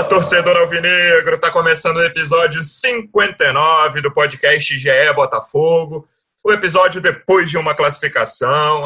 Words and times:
Fala, 0.00 0.08
torcedor 0.08 0.56
alvinegro! 0.56 1.38
Tá 1.38 1.50
começando 1.50 1.96
o 1.96 2.02
episódio 2.02 2.64
59 2.64 4.00
do 4.00 4.10
podcast 4.10 4.78
GE 4.78 5.12
Botafogo. 5.14 6.08
O 6.42 6.50
episódio 6.50 7.02
depois 7.02 7.50
de 7.50 7.58
uma 7.58 7.74
classificação, 7.74 8.84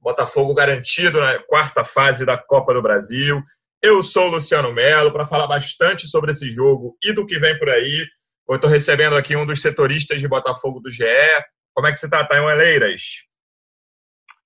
Botafogo 0.00 0.54
garantido 0.54 1.20
na 1.20 1.40
quarta 1.40 1.84
fase 1.84 2.24
da 2.24 2.38
Copa 2.38 2.72
do 2.72 2.80
Brasil. 2.80 3.42
Eu 3.82 4.02
sou 4.04 4.28
o 4.28 4.30
Luciano 4.30 4.72
Melo 4.72 5.12
para 5.12 5.26
falar 5.26 5.48
bastante 5.48 6.06
sobre 6.06 6.30
esse 6.30 6.48
jogo 6.52 6.96
e 7.02 7.12
do 7.12 7.26
que 7.26 7.36
vem 7.38 7.58
por 7.58 7.68
aí. 7.68 8.06
Eu 8.48 8.54
estou 8.54 8.70
recebendo 8.70 9.16
aqui 9.16 9.34
um 9.34 9.44
dos 9.44 9.60
setoristas 9.60 10.20
de 10.20 10.28
Botafogo 10.28 10.78
do 10.78 10.90
GE. 10.90 11.04
Como 11.72 11.88
é 11.88 11.90
que 11.90 11.98
você 11.98 12.06
está, 12.06 12.24
Taiwan 12.24 12.52
Eleiras? 12.52 13.02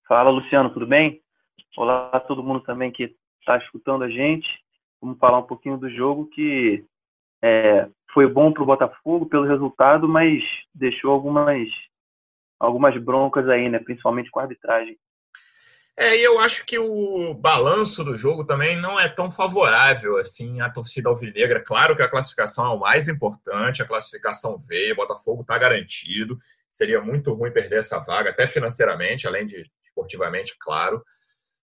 Fala, 0.09 0.30
Luciano, 0.30 0.71
tudo 0.71 0.87
bem? 0.87 1.21
Olá 1.77 2.09
a 2.15 2.21
todo 2.21 2.43
mundo 2.43 2.61
também 2.61 2.91
que 2.91 3.15
está 3.43 3.59
escutando 3.59 4.05
a 4.05 4.09
gente 4.09 4.49
vamos 5.01 5.19
falar 5.19 5.38
um 5.38 5.47
pouquinho 5.47 5.77
do 5.77 5.88
jogo 5.91 6.27
que 6.27 6.84
é, 7.43 7.88
foi 8.12 8.27
bom 8.27 8.52
para 8.52 8.62
o 8.62 8.66
Botafogo 8.66 9.27
pelo 9.27 9.47
resultado, 9.47 10.09
mas 10.09 10.43
deixou 10.74 11.13
algumas, 11.13 11.68
algumas 12.59 12.96
broncas 13.02 13.49
aí, 13.49 13.69
né? 13.69 13.79
principalmente 13.79 14.30
com 14.30 14.41
a 14.41 14.43
arbitragem. 14.43 14.99
É, 15.96 16.16
e 16.16 16.23
eu 16.23 16.38
acho 16.38 16.65
que 16.65 16.79
o 16.79 17.35
balanço 17.35 18.04
do 18.04 18.16
jogo 18.16 18.45
também 18.45 18.76
não 18.76 19.01
é 19.01 19.09
tão 19.09 19.32
favorável 19.32 20.16
assim 20.16 20.60
à 20.60 20.71
torcida 20.71 21.09
alvinegra. 21.09 21.60
Claro 21.60 21.96
que 21.96 22.02
a 22.02 22.09
classificação 22.09 22.65
é 22.66 22.69
o 22.69 22.79
mais 22.79 23.09
importante, 23.09 23.82
a 23.82 23.87
classificação 23.87 24.59
veio, 24.59 24.93
o 24.93 24.96
Botafogo 24.96 25.43
está 25.43 25.59
garantido. 25.59 26.38
Seria 26.71 27.01
muito 27.01 27.32
ruim 27.32 27.51
perder 27.51 27.80
essa 27.80 27.99
vaga, 27.99 28.30
até 28.30 28.46
financeiramente, 28.46 29.26
além 29.26 29.45
de 29.45 29.69
esportivamente, 29.82 30.54
claro 30.60 31.02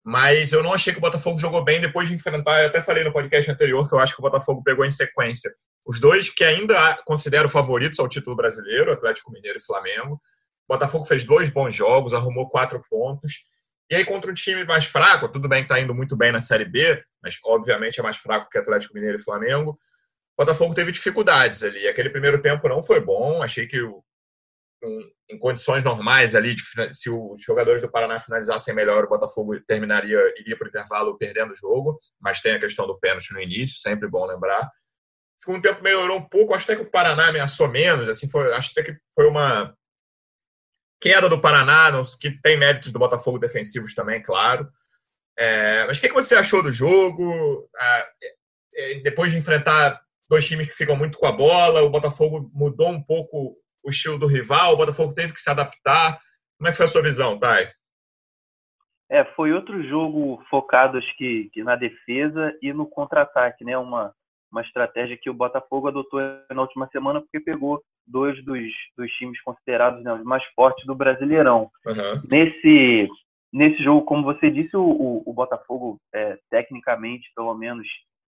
mas 0.09 0.55
eu 0.55 0.63
não 0.63 0.73
achei 0.73 0.91
que 0.91 0.99
o 0.99 1.03
Botafogo 1.03 1.39
jogou 1.39 1.63
bem 1.63 1.83
depois 1.83 2.09
de 2.09 2.15
enfrentar. 2.15 2.63
Eu 2.63 2.69
até 2.69 2.81
falei 2.81 3.05
no 3.05 3.13
podcast 3.13 3.51
anterior 3.51 3.87
que 3.87 3.95
eu 3.95 3.99
acho 3.99 4.15
que 4.15 4.21
o 4.21 4.23
Botafogo 4.23 4.63
pegou 4.65 4.83
em 4.87 4.91
sequência 4.91 5.53
os 5.87 6.01
dois 6.01 6.31
que 6.31 6.43
ainda 6.43 6.99
considero 7.05 7.47
favoritos 7.51 7.99
ao 7.99 8.09
título 8.09 8.35
brasileiro, 8.35 8.91
Atlético 8.91 9.31
Mineiro 9.31 9.59
e 9.59 9.63
Flamengo. 9.63 10.15
O 10.67 10.73
Botafogo 10.75 11.05
fez 11.05 11.25
dois 11.25 11.51
bons 11.51 11.77
jogos, 11.77 12.15
arrumou 12.15 12.49
quatro 12.49 12.83
pontos. 12.89 13.35
E 13.91 13.97
aí, 13.97 14.05
contra 14.07 14.31
um 14.31 14.35
time 14.35 14.65
mais 14.65 14.87
fraco, 14.87 15.29
tudo 15.29 15.47
bem 15.47 15.63
que 15.63 15.71
está 15.71 15.79
indo 15.79 15.95
muito 15.95 16.17
bem 16.17 16.33
na 16.33 16.41
Série 16.41 16.65
B, 16.65 17.05
mas 17.23 17.37
obviamente 17.45 18.01
é 18.01 18.03
mais 18.03 18.17
fraco 18.17 18.49
que 18.51 18.57
Atlético 18.57 18.95
Mineiro 18.95 19.19
e 19.19 19.23
Flamengo. 19.23 19.73
O 19.73 20.43
Botafogo 20.43 20.73
teve 20.73 20.91
dificuldades 20.91 21.63
ali. 21.63 21.87
Aquele 21.87 22.09
primeiro 22.09 22.41
tempo 22.41 22.67
não 22.67 22.83
foi 22.83 22.99
bom. 22.99 23.43
Achei 23.43 23.67
que 23.67 23.83
o 23.83 24.03
em 25.29 25.39
condições 25.39 25.83
normais 25.83 26.35
ali, 26.35 26.55
de, 26.55 26.63
se 26.93 27.11
os 27.11 27.43
jogadores 27.43 27.83
do 27.83 27.91
Paraná 27.91 28.21
finalizassem 28.21 28.75
melhor, 28.75 29.05
o 29.05 29.09
Botafogo 29.09 29.59
terminaria, 29.67 30.19
iria 30.39 30.57
para 30.57 30.67
o 30.67 30.69
intervalo 30.69 31.19
perdendo 31.19 31.53
o 31.53 31.57
jogo, 31.57 31.99
mas 32.21 32.41
tem 32.41 32.55
a 32.55 32.61
questão 32.61 32.87
do 32.87 32.99
pênalti 32.99 33.33
no 33.33 33.41
início, 33.41 33.77
sempre 33.77 34.09
bom 34.09 34.25
lembrar. 34.25 34.71
Segundo 35.37 35.63
tempo 35.63 35.83
melhorou 35.83 36.19
um 36.19 36.29
pouco, 36.29 36.55
acho 36.55 36.65
até 36.65 36.77
que 36.77 36.87
o 36.87 36.91
Paraná 36.91 37.29
ameaçou 37.29 37.69
menos, 37.69 38.09
assim, 38.09 38.29
foi, 38.29 38.53
acho 38.55 38.71
até 38.73 38.83
que 38.83 38.99
foi 39.15 39.27
uma 39.27 39.75
queda 41.01 41.29
do 41.29 41.41
Paraná, 41.41 41.93
que 42.21 42.41
tem 42.43 42.57
méritos 42.57 42.93
do 42.93 42.99
Botafogo 42.99 43.39
defensivos 43.39 43.95
também, 43.95 44.23
claro. 44.23 44.69
É, 45.37 45.87
mas 45.87 45.99
o 45.99 46.01
que, 46.01 46.09
que 46.09 46.15
você 46.15 46.35
achou 46.35 46.63
do 46.63 46.73
jogo? 46.73 47.69
É, 47.81 49.01
depois 49.01 49.31
de 49.31 49.39
enfrentar 49.39 50.01
dois 50.29 50.47
times 50.47 50.69
que 50.69 50.77
ficam 50.77 50.97
muito 50.97 51.19
com 51.19 51.27
a 51.27 51.33
bola, 51.33 51.83
o 51.83 51.91
Botafogo 51.91 52.51
mudou 52.53 52.91
um 52.91 53.03
pouco 53.03 53.57
o 53.89 53.91
estilo 53.91 54.19
do 54.19 54.27
rival, 54.27 54.75
o 54.75 54.77
Botafogo 54.77 55.15
teve 55.15 55.33
que 55.33 55.41
se 55.41 55.51
adaptar. 55.51 56.19
Como 56.59 56.69
é 56.69 56.71
que 56.71 56.77
foi 56.77 56.87
a 56.87 56.89
sua 56.89 57.03
visão, 57.03 57.39
Thay? 57.39 57.69
É, 59.11 59.25
foi 59.25 59.53
outro 59.53 59.83
jogo 59.89 60.43
focado 60.51 60.99
acho 60.99 61.17
que, 61.17 61.49
que 61.53 61.65
na 61.65 61.77
defesa 61.77 62.55
e 62.61 62.73
no 62.73 62.87
contra-ataque, 62.87 63.65
né? 63.65 63.79
Uma, 63.79 64.13
uma 64.53 64.61
estratégia 64.61 65.17
que 65.17 65.31
o 65.31 65.35
Botafogo 65.35 65.89
adotou 65.89 66.21
na 66.51 66.61
última 66.61 66.87
semana 66.89 67.21
porque 67.21 67.41
pegou 67.41 67.83
dois 68.07 68.43
dos, 68.45 68.61
dos 68.97 69.11
times 69.13 69.41
considerados 69.43 70.03
né, 70.03 70.13
os 70.13 70.25
mais 70.25 70.45
fortes 70.55 70.85
do 70.87 70.95
Brasileirão. 70.95 71.71
Uhum. 71.87 72.23
Nesse, 72.31 73.09
nesse 73.53 73.83
jogo, 73.83 74.05
como 74.05 74.23
você 74.23 74.51
disse, 74.51 74.77
o, 74.77 74.83
o, 74.83 75.23
o 75.25 75.33
Botafogo, 75.33 75.99
é, 76.15 76.39
tecnicamente, 76.51 77.31
pelo 77.35 77.55
menos, 77.55 77.87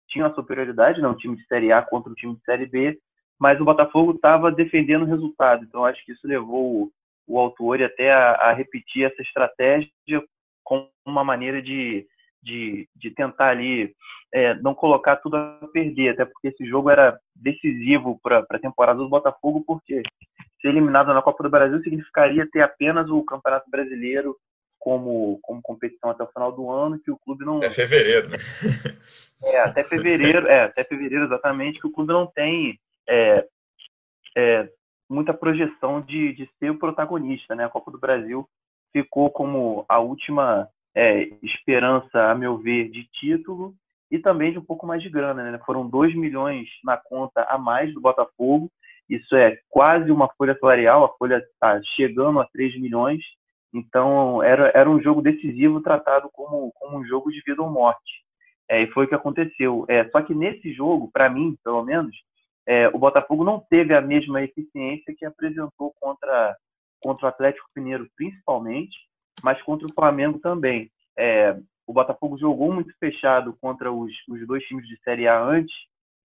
tinha 0.08 0.26
uma 0.26 0.34
superioridade, 0.34 1.00
né, 1.00 1.08
um 1.08 1.16
time 1.16 1.36
de 1.36 1.46
Série 1.46 1.72
A 1.72 1.82
contra 1.82 2.10
um 2.10 2.14
time 2.14 2.34
de 2.34 2.44
Série 2.44 2.66
B, 2.66 2.98
mas 3.40 3.58
o 3.58 3.64
Botafogo 3.64 4.12
estava 4.12 4.52
defendendo 4.52 5.02
o 5.02 5.06
resultado. 5.06 5.64
Então, 5.64 5.86
acho 5.86 6.04
que 6.04 6.12
isso 6.12 6.28
levou 6.28 6.82
o, 6.82 6.92
o 7.26 7.38
autor 7.38 7.82
até 7.82 8.12
a, 8.12 8.32
a, 8.32 8.52
repetir 8.52 9.04
essa 9.04 9.22
estratégia 9.22 9.90
como 10.62 10.90
uma 11.06 11.24
maneira 11.24 11.62
de, 11.62 12.06
de, 12.42 12.86
de 12.94 13.10
tentar 13.10 13.48
ali 13.48 13.94
é, 14.32 14.54
não 14.56 14.74
colocar 14.74 15.16
tudo 15.16 15.36
a 15.36 15.66
perder, 15.72 16.10
até 16.10 16.26
porque 16.26 16.48
esse 16.48 16.66
jogo 16.66 16.90
era 16.90 17.18
decisivo 17.34 18.20
para 18.22 18.44
a 18.48 18.58
temporada 18.58 18.98
do 18.98 19.08
Botafogo, 19.08 19.64
porque 19.66 20.02
ser 20.60 20.68
eliminado 20.68 21.14
na 21.14 21.22
Copa 21.22 21.42
do 21.42 21.50
Brasil 21.50 21.82
significaria 21.82 22.46
ter 22.52 22.60
apenas 22.60 23.08
o 23.08 23.24
Campeonato 23.24 23.70
Brasileiro 23.70 24.36
como, 24.78 25.38
como 25.42 25.62
competição 25.62 26.10
até 26.10 26.22
o 26.22 26.30
final 26.30 26.52
do 26.52 26.70
ano, 26.70 26.98
que 26.98 27.10
o 27.10 27.18
clube 27.18 27.44
não. 27.44 27.56
Até 27.56 27.70
fevereiro, 27.70 28.28
né? 28.28 28.38
É, 29.42 29.60
até 29.60 29.82
fevereiro, 29.82 30.46
é, 30.46 30.64
até 30.64 30.84
fevereiro 30.84 31.24
exatamente, 31.24 31.80
que 31.80 31.86
o 31.86 31.90
clube 31.90 32.12
não 32.12 32.26
tem 32.26 32.78
é, 33.10 33.46
é, 34.36 34.68
muita 35.08 35.34
projeção 35.34 36.00
de, 36.00 36.32
de 36.32 36.48
ser 36.58 36.70
o 36.70 36.78
protagonista. 36.78 37.54
Né? 37.54 37.64
A 37.64 37.68
Copa 37.68 37.90
do 37.90 37.98
Brasil 37.98 38.48
ficou 38.92 39.30
como 39.30 39.84
a 39.88 39.98
última 39.98 40.68
é, 40.94 41.28
esperança, 41.42 42.30
a 42.30 42.34
meu 42.34 42.56
ver, 42.58 42.88
de 42.90 43.04
título 43.12 43.74
e 44.10 44.18
também 44.18 44.52
de 44.52 44.58
um 44.58 44.64
pouco 44.64 44.86
mais 44.86 45.02
de 45.02 45.10
grana. 45.10 45.50
Né? 45.50 45.58
Foram 45.66 45.88
2 45.88 46.14
milhões 46.14 46.68
na 46.84 46.96
conta 46.96 47.42
a 47.44 47.58
mais 47.58 47.92
do 47.92 48.00
Botafogo, 48.00 48.70
isso 49.08 49.34
é 49.34 49.58
quase 49.68 50.12
uma 50.12 50.28
folha 50.34 50.56
salarial, 50.60 51.04
a 51.04 51.16
folha 51.16 51.38
está 51.38 51.82
chegando 51.96 52.38
a 52.38 52.46
3 52.46 52.80
milhões, 52.80 53.20
então 53.74 54.40
era, 54.40 54.70
era 54.72 54.88
um 54.88 55.02
jogo 55.02 55.20
decisivo 55.20 55.80
tratado 55.80 56.30
como, 56.32 56.72
como 56.76 56.98
um 56.98 57.04
jogo 57.04 57.30
de 57.32 57.42
vida 57.44 57.60
ou 57.60 57.68
morte. 57.68 58.22
É, 58.68 58.82
e 58.82 58.86
foi 58.92 59.04
o 59.04 59.08
que 59.08 59.14
aconteceu. 59.16 59.84
É, 59.88 60.08
só 60.10 60.22
que 60.22 60.32
nesse 60.32 60.72
jogo, 60.72 61.10
para 61.12 61.28
mim, 61.28 61.56
pelo 61.64 61.82
menos, 61.82 62.16
é, 62.70 62.86
o 62.94 62.98
Botafogo 63.00 63.42
não 63.42 63.58
teve 63.58 63.92
a 63.92 64.00
mesma 64.00 64.40
eficiência 64.44 65.12
que 65.18 65.24
apresentou 65.24 65.92
contra, 65.98 66.56
contra 67.00 67.26
o 67.26 67.28
Atlético 67.28 67.66
Mineiro, 67.76 68.08
principalmente, 68.14 68.96
mas 69.42 69.60
contra 69.62 69.88
o 69.88 69.92
Flamengo 69.92 70.38
também. 70.38 70.88
É, 71.18 71.58
o 71.84 71.92
Botafogo 71.92 72.38
jogou 72.38 72.72
muito 72.72 72.96
fechado 73.00 73.58
contra 73.60 73.90
os, 73.90 74.12
os 74.28 74.46
dois 74.46 74.62
times 74.66 74.86
de 74.86 74.96
Série 75.02 75.26
A 75.26 75.42
antes, 75.42 75.74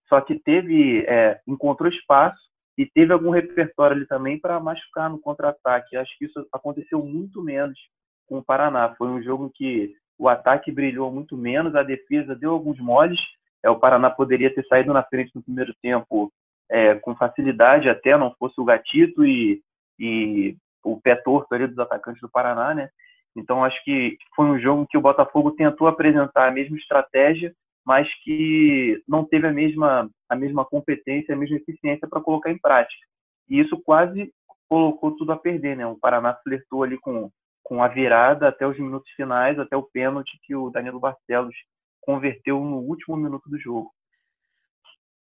só 0.08 0.22
que 0.22 0.38
teve 0.38 1.04
é, 1.08 1.42
encontrou 1.48 1.90
espaço 1.90 2.38
e 2.78 2.86
teve 2.86 3.12
algum 3.12 3.32
repertório 3.32 3.98
ali 3.98 4.06
também 4.06 4.40
para 4.40 4.60
machucar 4.60 5.10
no 5.10 5.18
contra-ataque. 5.18 5.98
Acho 5.98 6.16
que 6.20 6.26
isso 6.26 6.48
aconteceu 6.54 7.04
muito 7.04 7.42
menos 7.42 7.80
com 8.28 8.38
o 8.38 8.44
Paraná. 8.44 8.94
Foi 9.00 9.08
um 9.08 9.24
jogo 9.24 9.50
que 9.52 9.96
o 10.16 10.30
ataque 10.30 10.72
brilhou 10.72 11.12
muito 11.12 11.36
menos, 11.36 11.74
a 11.74 11.82
defesa 11.82 12.36
deu 12.36 12.52
alguns 12.52 12.80
moles, 12.80 13.20
é, 13.66 13.70
o 13.70 13.80
Paraná 13.80 14.12
poderia 14.12 14.54
ter 14.54 14.64
saído 14.68 14.94
na 14.94 15.02
frente 15.02 15.32
no 15.34 15.42
primeiro 15.42 15.74
tempo 15.82 16.32
é, 16.70 16.94
com 16.96 17.16
facilidade, 17.16 17.90
até 17.90 18.16
não 18.16 18.34
fosse 18.38 18.62
o 18.62 18.64
Gatito 18.64 19.26
e, 19.26 19.60
e 20.00 20.56
o 20.84 21.02
pé 21.02 21.16
torto 21.16 21.54
ali 21.54 21.66
dos 21.66 21.80
atacantes 21.80 22.22
do 22.22 22.30
Paraná, 22.30 22.76
né? 22.76 22.90
Então 23.36 23.66
acho 23.66 23.84
que 23.84 24.18
foi 24.36 24.46
um 24.46 24.60
jogo 24.60 24.86
que 24.88 24.98
o 24.98 25.02
Botafogo 25.02 25.52
tentou 25.52 25.88
apresentar 25.88 26.48
a 26.48 26.52
mesma 26.52 26.78
estratégia, 26.78 27.54
mas 27.84 28.08
que 28.24 29.02
não 29.08 29.26
teve 29.26 29.48
a 29.48 29.52
mesma 29.52 30.10
a 30.30 30.36
mesma 30.36 30.64
competência, 30.64 31.34
a 31.34 31.38
mesma 31.38 31.58
eficiência 31.58 32.08
para 32.08 32.22
colocar 32.22 32.52
em 32.52 32.60
prática. 32.60 33.06
E 33.50 33.60
isso 33.60 33.82
quase 33.84 34.32
colocou 34.70 35.12
tudo 35.16 35.32
a 35.32 35.38
perder, 35.38 35.76
né? 35.76 35.88
O 35.88 35.98
Paraná 35.98 36.36
flertou 36.44 36.84
ali 36.84 37.00
com 37.00 37.32
com 37.64 37.84
a 37.84 37.88
virada 37.88 38.48
até 38.48 38.68
os 38.68 38.78
minutos 38.78 39.10
finais, 39.14 39.58
até 39.58 39.76
o 39.76 39.82
pênalti 39.82 40.40
que 40.44 40.56
o 40.56 40.70
Danilo 40.70 41.00
Barcelos 41.00 41.56
converteu 42.06 42.60
no 42.60 42.78
último 42.78 43.18
minuto 43.18 43.50
do 43.50 43.58
jogo. 43.58 43.92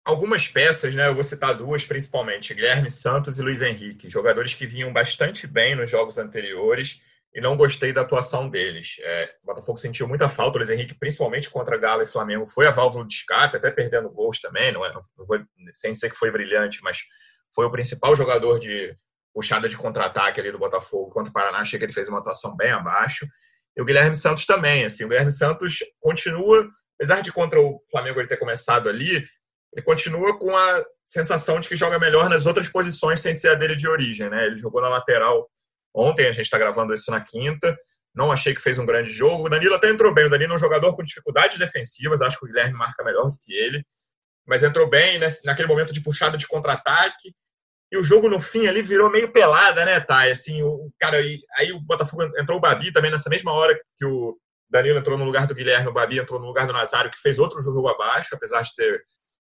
Algumas 0.04 0.48
peças, 0.48 0.94
né? 0.94 1.08
Eu 1.08 1.14
vou 1.14 1.24
citar 1.24 1.54
duas 1.54 1.84
principalmente: 1.84 2.54
Guilherme 2.54 2.90
Santos 2.90 3.38
e 3.38 3.42
Luiz 3.42 3.60
Henrique, 3.60 4.08
jogadores 4.08 4.54
que 4.54 4.66
vinham 4.66 4.92
bastante 4.92 5.46
bem 5.46 5.74
nos 5.74 5.90
jogos 5.90 6.16
anteriores, 6.16 6.98
e 7.34 7.40
não 7.40 7.56
gostei 7.56 7.92
da 7.92 8.00
atuação 8.00 8.48
deles. 8.48 8.96
É, 9.00 9.34
o 9.42 9.46
Botafogo 9.46 9.76
sentiu 9.76 10.08
muita 10.08 10.28
falta, 10.28 10.56
o 10.56 10.58
Luiz 10.58 10.70
Henrique, 10.70 10.94
principalmente 10.94 11.50
contra 11.50 11.76
Galo 11.76 12.02
e 12.02 12.06
Flamengo, 12.06 12.46
foi 12.46 12.66
a 12.66 12.70
válvula 12.70 13.06
de 13.06 13.12
escape, 13.12 13.56
até 13.56 13.70
perdendo 13.70 14.08
gols 14.08 14.40
também, 14.40 14.72
não, 14.72 14.84
é, 14.84 14.92
não 14.94 15.26
vou, 15.26 15.38
sem 15.74 15.92
dizer 15.92 16.10
que 16.10 16.16
foi 16.16 16.30
brilhante, 16.30 16.80
mas 16.82 17.00
foi 17.54 17.66
o 17.66 17.70
principal 17.70 18.16
jogador 18.16 18.58
de 18.58 18.94
puxada 19.34 19.68
de 19.68 19.76
contra-ataque 19.76 20.40
ali 20.40 20.50
do 20.50 20.58
Botafogo 20.58 21.10
contra 21.10 21.30
o 21.30 21.32
Paraná, 21.32 21.58
achei 21.58 21.78
que 21.78 21.84
ele 21.84 21.92
fez 21.92 22.08
uma 22.08 22.18
atuação 22.18 22.56
bem 22.56 22.70
abaixo. 22.70 23.26
E 23.76 23.82
o 23.82 23.84
Guilherme 23.84 24.16
Santos 24.16 24.44
também, 24.44 24.84
assim, 24.84 25.04
o 25.04 25.08
Guilherme 25.08 25.32
Santos 25.32 25.78
continua, 26.00 26.68
apesar 26.98 27.20
de 27.20 27.32
contra 27.32 27.60
o 27.60 27.80
Flamengo 27.90 28.20
ele 28.20 28.28
ter 28.28 28.36
começado 28.36 28.88
ali, 28.88 29.24
ele 29.74 29.84
continua 29.84 30.38
com 30.38 30.56
a 30.56 30.84
sensação 31.06 31.60
de 31.60 31.68
que 31.68 31.76
joga 31.76 31.98
melhor 31.98 32.28
nas 32.28 32.46
outras 32.46 32.68
posições 32.68 33.20
sem 33.20 33.34
ser 33.34 33.48
a 33.48 33.54
dele 33.54 33.76
de 33.76 33.88
origem, 33.88 34.28
né? 34.28 34.46
Ele 34.46 34.58
jogou 34.58 34.80
na 34.80 34.88
lateral 34.88 35.48
ontem, 35.94 36.26
a 36.26 36.32
gente 36.32 36.44
está 36.44 36.58
gravando 36.58 36.92
isso 36.92 37.10
na 37.10 37.20
quinta, 37.20 37.76
não 38.14 38.32
achei 38.32 38.54
que 38.54 38.60
fez 38.60 38.78
um 38.78 38.86
grande 38.86 39.10
jogo. 39.10 39.46
O 39.46 39.48
Danilo 39.48 39.74
até 39.74 39.88
entrou 39.88 40.12
bem, 40.12 40.26
o 40.26 40.30
Danilo 40.30 40.52
é 40.52 40.56
um 40.56 40.60
jogador 40.60 40.94
com 40.94 41.02
dificuldades 41.02 41.58
defensivas, 41.58 42.20
acho 42.20 42.38
que 42.38 42.44
o 42.44 42.48
Guilherme 42.48 42.74
marca 42.74 43.04
melhor 43.04 43.30
do 43.30 43.38
que 43.38 43.54
ele, 43.54 43.84
mas 44.46 44.62
entrou 44.62 44.88
bem 44.88 45.18
naquele 45.44 45.68
momento 45.68 45.92
de 45.92 46.00
puxada 46.00 46.36
de 46.36 46.46
contra-ataque, 46.46 47.34
e 47.90 47.96
o 47.96 48.02
jogo 48.02 48.28
no 48.28 48.40
fim 48.40 48.66
ali 48.66 48.82
virou 48.82 49.10
meio 49.10 49.32
pelada, 49.32 49.84
né, 49.84 49.98
Thay? 49.98 50.30
Assim, 50.30 50.62
o 50.62 50.92
cara 50.98 51.18
aí, 51.18 51.40
aí 51.56 51.72
o 51.72 51.80
Botafogo 51.80 52.24
entrou 52.38 52.58
o 52.58 52.60
Babi 52.60 52.92
também 52.92 53.10
nessa 53.10 53.30
mesma 53.30 53.52
hora 53.52 53.78
que 53.96 54.04
o 54.04 54.36
Danilo 54.70 54.98
entrou 54.98 55.16
no 55.16 55.24
lugar 55.24 55.46
do 55.46 55.54
Guilherme, 55.54 55.88
o 55.88 55.92
Babi 55.92 56.18
entrou 56.18 56.38
no 56.38 56.46
lugar 56.46 56.66
do 56.66 56.72
Nazário, 56.72 57.10
que 57.10 57.20
fez 57.20 57.38
outro 57.38 57.62
jogo 57.62 57.88
abaixo, 57.88 58.34
apesar 58.34 58.62
de 58.62 58.74
ter 58.74 59.02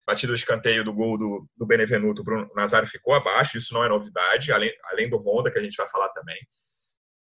batido 0.08 0.32
o 0.32 0.36
escanteio 0.36 0.84
do 0.84 0.94
gol 0.94 1.18
do, 1.18 1.46
do 1.56 1.66
Benevenuto, 1.66 2.24
o 2.24 2.56
Nazário 2.56 2.88
ficou 2.88 3.14
abaixo, 3.14 3.58
isso 3.58 3.74
não 3.74 3.84
é 3.84 3.90
novidade, 3.90 4.52
além, 4.52 4.72
além 4.86 5.10
do 5.10 5.18
Honda, 5.18 5.52
que 5.52 5.60
a 5.60 5.62
gente 5.62 5.76
vai 5.76 5.88
falar 5.88 6.10
também. 6.10 6.40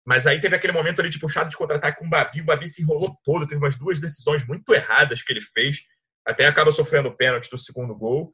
Mas 0.06 0.26
aí 0.26 0.40
teve 0.40 0.56
aquele 0.56 0.74
momento 0.74 1.02
ali 1.02 1.10
de 1.10 1.20
puxada 1.20 1.50
de 1.50 1.58
contra-ataque 1.58 2.00
com 2.00 2.08
o 2.08 2.10
Babi, 2.10 2.42
o 2.42 2.46
Babi 2.46 2.68
se 2.68 2.82
enrolou 2.82 3.16
todo, 3.24 3.46
teve 3.46 3.62
umas 3.62 3.76
duas 3.76 4.00
decisões 4.00 4.48
muito 4.48 4.74
erradas 4.74 5.22
que 5.22 5.32
ele 5.32 5.42
fez, 5.42 5.82
até 6.26 6.48
acaba 6.48 6.72
sofrendo 6.72 7.10
o 7.10 7.16
pênalti 7.16 7.50
do 7.50 7.58
segundo 7.58 7.94
gol. 7.94 8.34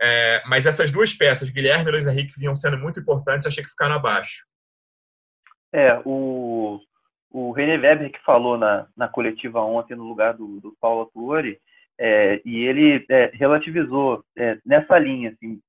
É, 0.00 0.42
mas 0.46 0.66
essas 0.66 0.90
duas 0.90 1.12
peças, 1.12 1.50
Guilherme 1.50 1.88
e 1.88 1.92
Luiz 1.92 2.06
Henrique, 2.06 2.38
vinham 2.38 2.56
sendo 2.56 2.78
muito 2.78 3.00
importantes, 3.00 3.46
achei 3.46 3.62
que 3.62 3.70
ficaram 3.70 3.94
abaixo. 3.94 4.44
É, 5.72 6.00
o, 6.04 6.80
o 7.30 7.52
René 7.52 7.76
Weber 7.76 8.10
que 8.10 8.22
falou 8.24 8.58
na, 8.58 8.86
na 8.96 9.08
coletiva 9.08 9.60
ontem 9.60 9.94
no 9.94 10.04
lugar 10.04 10.34
do, 10.34 10.60
do 10.60 10.76
Paulo 10.80 11.10
Tuori, 11.12 11.58
é, 11.98 12.40
e 12.44 12.64
ele 12.64 13.04
é, 13.08 13.30
relativizou 13.34 14.24
é, 14.36 14.58
nessa 14.64 14.98
linha, 14.98 15.30
assim, 15.30 15.60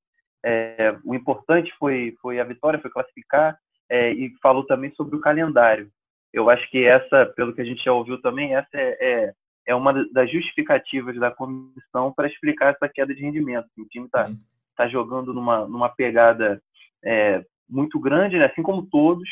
é, 0.43 0.97
o 1.03 1.13
importante 1.13 1.71
foi, 1.77 2.15
foi 2.21 2.39
a 2.39 2.43
vitória, 2.43 2.79
foi 2.79 2.91
classificar, 2.91 3.57
é, 3.89 4.11
e 4.11 4.33
falou 4.41 4.65
também 4.65 4.91
sobre 4.95 5.15
o 5.15 5.21
calendário. 5.21 5.89
Eu 6.33 6.49
acho 6.49 6.69
que 6.69 6.83
essa, 6.83 7.25
pelo 7.35 7.53
que 7.53 7.61
a 7.61 7.65
gente 7.65 7.83
já 7.83 7.93
ouviu 7.93 8.19
também, 8.21 8.55
essa 8.55 8.69
é, 8.73 9.33
é 9.65 9.73
uma 9.73 9.93
das 10.11 10.31
justificativas 10.31 11.17
da 11.17 11.31
comissão 11.31 12.11
para 12.13 12.27
explicar 12.27 12.73
essa 12.73 12.89
queda 12.89 13.13
de 13.13 13.21
rendimento. 13.21 13.67
O 13.77 13.85
time 13.85 14.05
está 14.05 14.27
uhum. 14.27 14.37
tá 14.75 14.87
jogando 14.87 15.33
numa, 15.33 15.67
numa 15.67 15.89
pegada 15.89 16.61
é, 17.03 17.43
muito 17.69 17.99
grande, 17.99 18.37
né? 18.37 18.45
assim 18.45 18.61
como 18.61 18.85
todos, 18.85 19.27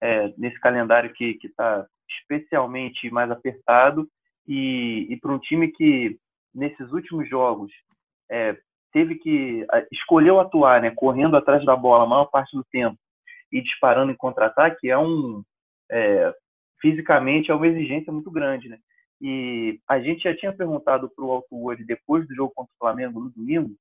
é, 0.00 0.32
nesse 0.36 0.58
calendário 0.60 1.12
que 1.12 1.38
está 1.42 1.86
especialmente 2.20 3.10
mais 3.10 3.30
apertado, 3.30 4.08
e, 4.46 5.06
e 5.10 5.16
para 5.18 5.32
um 5.32 5.38
time 5.38 5.68
que, 5.68 6.18
nesses 6.54 6.90
últimos 6.92 7.28
jogos, 7.28 7.72
é, 8.30 8.56
teve 8.92 9.14
que 9.16 9.64
escolheu 9.92 10.40
atuar, 10.40 10.82
né, 10.82 10.90
correndo 10.90 11.36
atrás 11.36 11.64
da 11.64 11.76
bola 11.76 12.04
a 12.04 12.08
maior 12.08 12.26
parte 12.26 12.56
do 12.56 12.64
tempo 12.64 12.98
e 13.52 13.62
disparando 13.62 14.10
em 14.10 14.16
contra-ataque, 14.16 14.90
é 14.90 14.98
um 14.98 15.42
é, 15.90 16.32
fisicamente 16.80 17.50
é 17.50 17.54
uma 17.54 17.66
exigência 17.66 18.12
muito 18.12 18.30
grande, 18.30 18.68
né? 18.68 18.78
E 19.20 19.78
a 19.88 20.00
gente 20.00 20.22
já 20.22 20.34
tinha 20.34 20.52
perguntado 20.52 21.10
para 21.10 21.24
o 21.24 21.30
Alto 21.30 21.84
depois 21.84 22.26
do 22.26 22.34
jogo 22.34 22.52
contra 22.54 22.72
o 22.74 22.78
Flamengo 22.78 23.20
no 23.20 23.30
domingo 23.30 23.74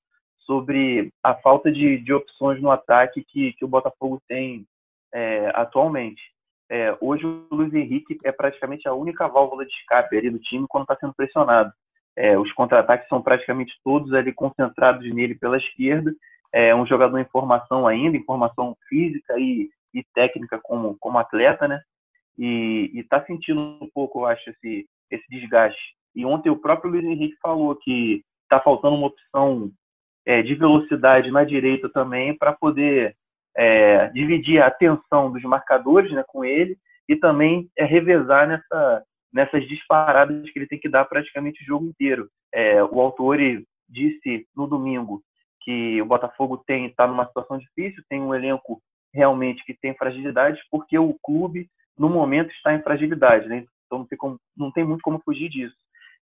sobre 0.49 1.13
a 1.23 1.35
falta 1.35 1.71
de, 1.71 1.99
de 1.99 2.11
opções 2.11 2.59
no 2.61 2.71
ataque 2.71 3.23
que, 3.23 3.53
que 3.53 3.63
o 3.63 3.67
Botafogo 3.67 4.19
tem 4.27 4.65
é, 5.13 5.51
atualmente. 5.53 6.21
É, 6.69 6.95
hoje 6.99 7.25
o 7.25 7.47
Luiz 7.51 7.73
Henrique 7.73 8.17
é 8.23 8.31
praticamente 8.31 8.87
a 8.87 8.93
única 8.93 9.27
válvula 9.27 9.65
de 9.65 9.71
escape 9.71 10.17
ali 10.17 10.29
do 10.29 10.39
time 10.39 10.65
quando 10.67 10.83
está 10.83 10.95
sendo 10.97 11.13
pressionado. 11.13 11.71
É, 12.15 12.37
os 12.37 12.51
contra-ataques 12.53 13.07
são 13.07 13.21
praticamente 13.21 13.73
todos 13.83 14.13
ali 14.13 14.33
concentrados 14.33 15.07
nele 15.13 15.35
pela 15.35 15.57
esquerda. 15.57 16.13
É 16.51 16.75
um 16.75 16.85
jogador 16.85 17.17
em 17.19 17.25
formação 17.25 17.87
ainda, 17.87 18.17
em 18.17 18.25
formação 18.25 18.75
física 18.87 19.35
e, 19.37 19.69
e 19.93 20.03
técnica 20.13 20.59
como, 20.61 20.97
como 20.99 21.19
atleta, 21.19 21.67
né? 21.67 21.81
E 22.37 22.91
está 22.95 23.23
sentindo 23.25 23.61
um 23.81 23.89
pouco, 23.93 24.21
eu 24.21 24.25
acho, 24.25 24.49
esse, 24.49 24.87
esse 25.11 25.25
desgaste. 25.29 25.95
E 26.15 26.25
ontem 26.25 26.49
o 26.49 26.57
próprio 26.57 26.91
Luiz 26.91 27.05
Henrique 27.05 27.37
falou 27.41 27.75
que 27.75 28.23
está 28.43 28.59
faltando 28.59 28.95
uma 28.95 29.07
opção 29.07 29.71
é, 30.25 30.41
de 30.41 30.55
velocidade 30.55 31.31
na 31.31 31.43
direita 31.43 31.89
também 31.89 32.37
para 32.37 32.53
poder 32.53 33.15
é, 33.55 34.07
dividir 34.09 34.61
a 34.61 34.67
atenção 34.67 35.31
dos 35.31 35.43
marcadores 35.43 36.11
né, 36.11 36.23
com 36.27 36.43
ele 36.43 36.77
e 37.07 37.15
também 37.15 37.69
é, 37.77 37.85
revezar 37.85 38.47
nessa, 38.47 39.03
nessas 39.33 39.67
disparadas 39.67 40.49
que 40.49 40.59
ele 40.59 40.67
tem 40.67 40.79
que 40.79 40.89
dar 40.89 41.05
praticamente 41.05 41.61
o 41.63 41.65
jogo 41.65 41.85
inteiro. 41.85 42.29
É, 42.53 42.83
o 42.83 42.99
autor 42.99 43.37
disse 43.87 44.47
no 44.55 44.67
domingo 44.67 45.21
que 45.61 46.01
o 46.01 46.05
Botafogo 46.05 46.57
tem 46.65 46.85
está 46.85 47.07
numa 47.07 47.25
situação 47.27 47.57
difícil, 47.57 48.03
tem 48.09 48.21
um 48.21 48.33
elenco 48.33 48.81
realmente 49.13 49.63
que 49.65 49.73
tem 49.73 49.95
fragilidades, 49.95 50.61
porque 50.69 50.97
o 50.97 51.15
clube 51.23 51.67
no 51.97 52.09
momento 52.09 52.51
está 52.51 52.73
em 52.73 52.81
fragilidade, 52.81 53.47
né? 53.47 53.65
Então 53.89 53.99
não 53.99 54.05
tem, 54.05 54.17
como, 54.17 54.39
não 54.55 54.71
tem 54.71 54.83
muito 54.83 55.01
como 55.01 55.19
fugir 55.25 55.49
disso. 55.49 55.75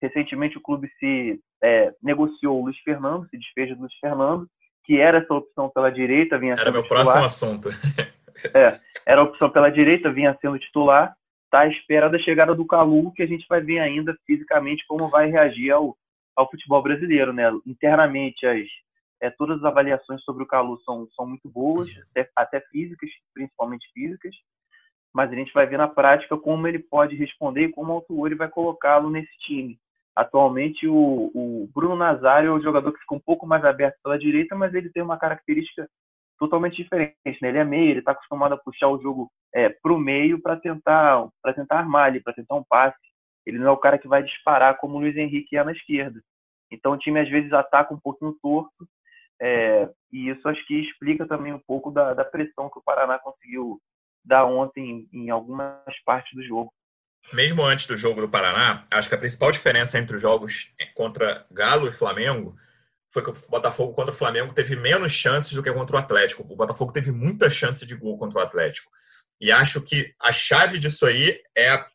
Recentemente 0.03 0.59
o 0.59 0.61
clube 0.61 0.91
se 0.99 1.41
é, 1.63 1.95
negociou 2.03 2.61
o 2.61 2.65
Luiz 2.65 2.79
Fernando, 2.81 3.29
se 3.29 3.39
desfez 3.39 3.71
do 3.71 3.83
Luiz 3.83 3.95
Fernando, 4.01 4.49
que 4.85 4.99
era 4.99 5.19
essa 5.19 5.33
opção 5.33 5.71
pela 5.71 5.93
direita, 5.93 6.39
vinha 6.39 6.55
Era 6.55 6.73
meu 6.73 6.83
titular. 6.83 7.05
próximo 7.05 7.25
assunto. 7.25 7.69
é, 8.53 8.81
era 9.07 9.21
a 9.21 9.25
opção 9.25 9.49
pela 9.49 9.71
direita, 9.71 10.13
vinha 10.13 10.37
sendo 10.41 10.59
titular, 10.59 11.15
está 11.45 11.61
à 11.61 11.69
espera 11.69 12.11
da 12.11 12.19
chegada 12.19 12.53
do 12.53 12.67
Calu, 12.67 13.13
que 13.13 13.23
a 13.23 13.27
gente 13.27 13.47
vai 13.49 13.61
ver 13.61 13.79
ainda 13.79 14.17
fisicamente 14.27 14.85
como 14.89 15.09
vai 15.09 15.31
reagir 15.31 15.71
ao, 15.71 15.97
ao 16.35 16.51
futebol 16.51 16.83
brasileiro, 16.83 17.33
né? 17.33 17.45
Internamente 17.65 18.45
as 18.45 18.67
é, 19.21 19.31
todas 19.31 19.59
as 19.59 19.65
avaliações 19.65 20.21
sobre 20.25 20.43
o 20.43 20.47
Calu 20.47 20.81
são, 20.81 21.07
são 21.15 21.25
muito 21.25 21.49
boas, 21.49 21.89
até, 22.11 22.29
até 22.35 22.61
físicas, 22.73 23.09
principalmente 23.33 23.89
físicas 23.95 24.35
mas 25.15 25.31
a 25.31 25.35
gente 25.35 25.53
vai 25.53 25.67
ver 25.67 25.77
na 25.77 25.89
prática 25.89 26.37
como 26.37 26.67
ele 26.67 26.79
pode 26.79 27.15
responder 27.17 27.65
e 27.65 27.73
como 27.73 27.93
o 27.93 27.97
Autuori 27.97 28.35
vai 28.35 28.49
colocá-lo 28.49 29.11
nesse 29.11 29.37
time. 29.41 29.79
Atualmente, 30.15 30.87
o, 30.87 31.31
o, 31.35 31.69
Bruno 31.75 31.97
Nazário 31.97 32.49
é 32.49 32.53
o 32.53 32.63
jogador 32.63 32.93
que 32.93 33.01
fica 33.01 33.15
um 33.15 33.21
pouco 33.21 33.47
mais 33.47 33.65
aberto 33.65 33.97
pela 34.03 34.19
direita, 34.19 34.55
mas 34.55 34.75
ele 34.75 34.91
tem 34.91 35.03
uma 35.03 35.19
característica 35.19 35.89
totalmente 36.39 36.77
diferente. 36.77 37.17
Né? 37.41 37.49
Ele 37.49 37.59
é 37.59 37.65
meio, 37.65 37.91
ele 37.91 37.99
está 38.01 38.13
acostumado 38.13 38.53
a 38.53 38.59
puxar 38.59 38.89
o 38.89 39.01
jogo 39.01 39.31
é, 39.55 39.69
para 39.69 39.93
o 39.93 39.99
meio 39.99 40.41
para 40.41 40.57
tentar, 40.57 41.29
tentar 41.55 41.79
armar 41.79 42.07
ali, 42.07 42.21
para 42.21 42.35
tentar 42.35 42.57
um 42.57 42.65
passe. 42.65 42.99
Ele 43.47 43.59
não 43.59 43.69
é 43.69 43.71
o 43.71 43.77
cara 43.77 43.99
que 43.99 44.09
vai 44.09 44.23
disparar 44.23 44.79
como 44.79 44.97
o 44.97 45.01
Luiz 45.01 45.17
Henrique 45.17 45.57
é 45.57 45.65
na 45.65 45.73
esquerda. 45.73 46.21
Então, 46.71 46.93
o 46.93 46.99
time 46.99 47.21
às 47.21 47.29
vezes 47.29 47.53
ataca 47.53 47.93
um 47.93 48.01
pouquinho 48.01 48.37
torto, 48.43 48.87
é, 49.41 49.89
e 50.13 50.29
isso 50.31 50.49
acho 50.49 50.65
que 50.67 50.81
explica 50.81 51.27
também 51.27 51.53
um 51.53 51.59
pouco 51.59 51.91
da, 51.91 52.15
da 52.15 52.25
pressão 52.25 52.71
que 52.71 52.79
o 52.79 52.83
Paraná 52.83 53.19
conseguiu 53.19 53.81
da 54.25 54.45
ontem 54.45 55.09
em 55.13 55.31
algumas 55.31 55.99
partes 56.05 56.35
do 56.35 56.43
jogo. 56.43 56.73
Mesmo 57.33 57.63
antes 57.63 57.87
do 57.87 57.97
jogo 57.97 58.21
do 58.21 58.29
Paraná, 58.29 58.87
acho 58.91 59.09
que 59.09 59.15
a 59.15 59.19
principal 59.19 59.53
diferença 59.53 59.99
entre 59.99 60.17
os 60.17 60.23
jogos 60.23 60.71
contra 60.95 61.47
Galo 61.51 61.89
e 61.89 61.93
Flamengo 61.93 62.57
foi 63.11 63.23
que 63.23 63.31
o 63.31 63.37
Botafogo 63.49 63.93
contra 63.93 64.13
o 64.13 64.17
Flamengo 64.17 64.55
teve 64.55 64.75
menos 64.75 65.13
chances 65.13 65.53
do 65.53 65.63
que 65.63 65.73
contra 65.73 65.97
o 65.97 65.99
Atlético. 65.99 66.43
O 66.43 66.57
Botafogo 66.57 66.93
teve 66.93 67.13
muita 67.13 67.51
chance 67.51 67.85
de 67.85 67.95
gol 67.95 68.19
contra 68.19 68.39
o 68.39 68.43
Atlético. 68.43 68.91
E 69.41 69.53
acho 69.53 69.81
que 69.83 70.15
a 70.21 70.33
chave 70.33 70.79
disso 70.79 71.05
aí 71.05 71.39
é, 71.57 71.71
a, 71.71 71.87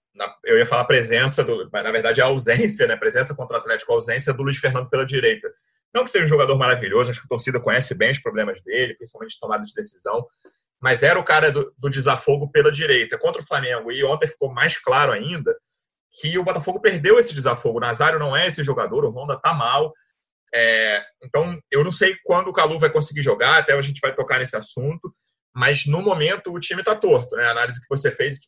eu 0.45 0.57
ia 0.57 0.65
falar 0.65 0.85
presença, 0.85 1.43
do, 1.43 1.69
na 1.71 1.91
verdade 1.91 2.19
é 2.19 2.23
a 2.23 2.27
ausência, 2.27 2.85
né? 2.85 2.95
Presença 2.95 3.35
contra 3.35 3.57
o 3.57 3.59
Atlético, 3.59 3.91
a 3.91 3.95
ausência 3.95 4.33
do 4.33 4.43
Luiz 4.43 4.57
Fernando 4.57 4.89
pela 4.89 5.05
direita. 5.05 5.47
Não 5.93 6.03
que 6.03 6.11
seja 6.11 6.25
um 6.25 6.29
jogador 6.29 6.57
maravilhoso, 6.57 7.09
acho 7.09 7.21
que 7.21 7.25
a 7.25 7.29
torcida 7.29 7.59
conhece 7.59 7.95
bem 7.95 8.11
os 8.11 8.19
problemas 8.19 8.61
dele, 8.61 8.93
principalmente 8.95 9.31
de 9.31 9.39
tomada 9.39 9.63
de 9.63 9.73
decisão, 9.73 10.27
mas 10.81 11.03
era 11.03 11.19
o 11.19 11.23
cara 11.23 11.51
do, 11.51 11.73
do, 11.77 11.89
desafogo 11.89 12.49
pela 12.51 12.71
direita 12.71 13.17
contra 13.17 13.41
o 13.41 13.45
Flamengo. 13.45 13.91
E 13.91 14.03
ontem 14.03 14.27
ficou 14.27 14.53
mais 14.53 14.77
claro 14.77 15.11
ainda 15.11 15.55
que 16.19 16.37
o 16.37 16.43
Botafogo 16.43 16.79
perdeu 16.79 17.19
esse 17.19 17.33
desafogo. 17.33 17.77
O 17.77 17.81
Nazário 17.81 18.19
não 18.19 18.35
é 18.35 18.47
esse 18.47 18.63
jogador, 18.63 19.05
o 19.05 19.09
Honda 19.09 19.39
tá 19.39 19.53
mal. 19.53 19.93
É, 20.53 21.03
então, 21.23 21.59
eu 21.69 21.83
não 21.83 21.91
sei 21.91 22.15
quando 22.23 22.47
o 22.47 22.53
Calu 22.53 22.79
vai 22.79 22.89
conseguir 22.89 23.21
jogar, 23.21 23.57
até 23.57 23.73
a 23.73 23.81
gente 23.81 23.99
vai 23.99 24.13
tocar 24.13 24.39
nesse 24.39 24.55
assunto, 24.55 25.13
mas 25.53 25.85
no 25.85 26.01
momento 26.01 26.53
o 26.53 26.59
time 26.59 26.83
tá 26.83 26.95
torto. 26.95 27.35
Né? 27.35 27.45
A 27.45 27.51
análise 27.51 27.81
que 27.81 27.89
você 27.89 28.11
fez, 28.11 28.39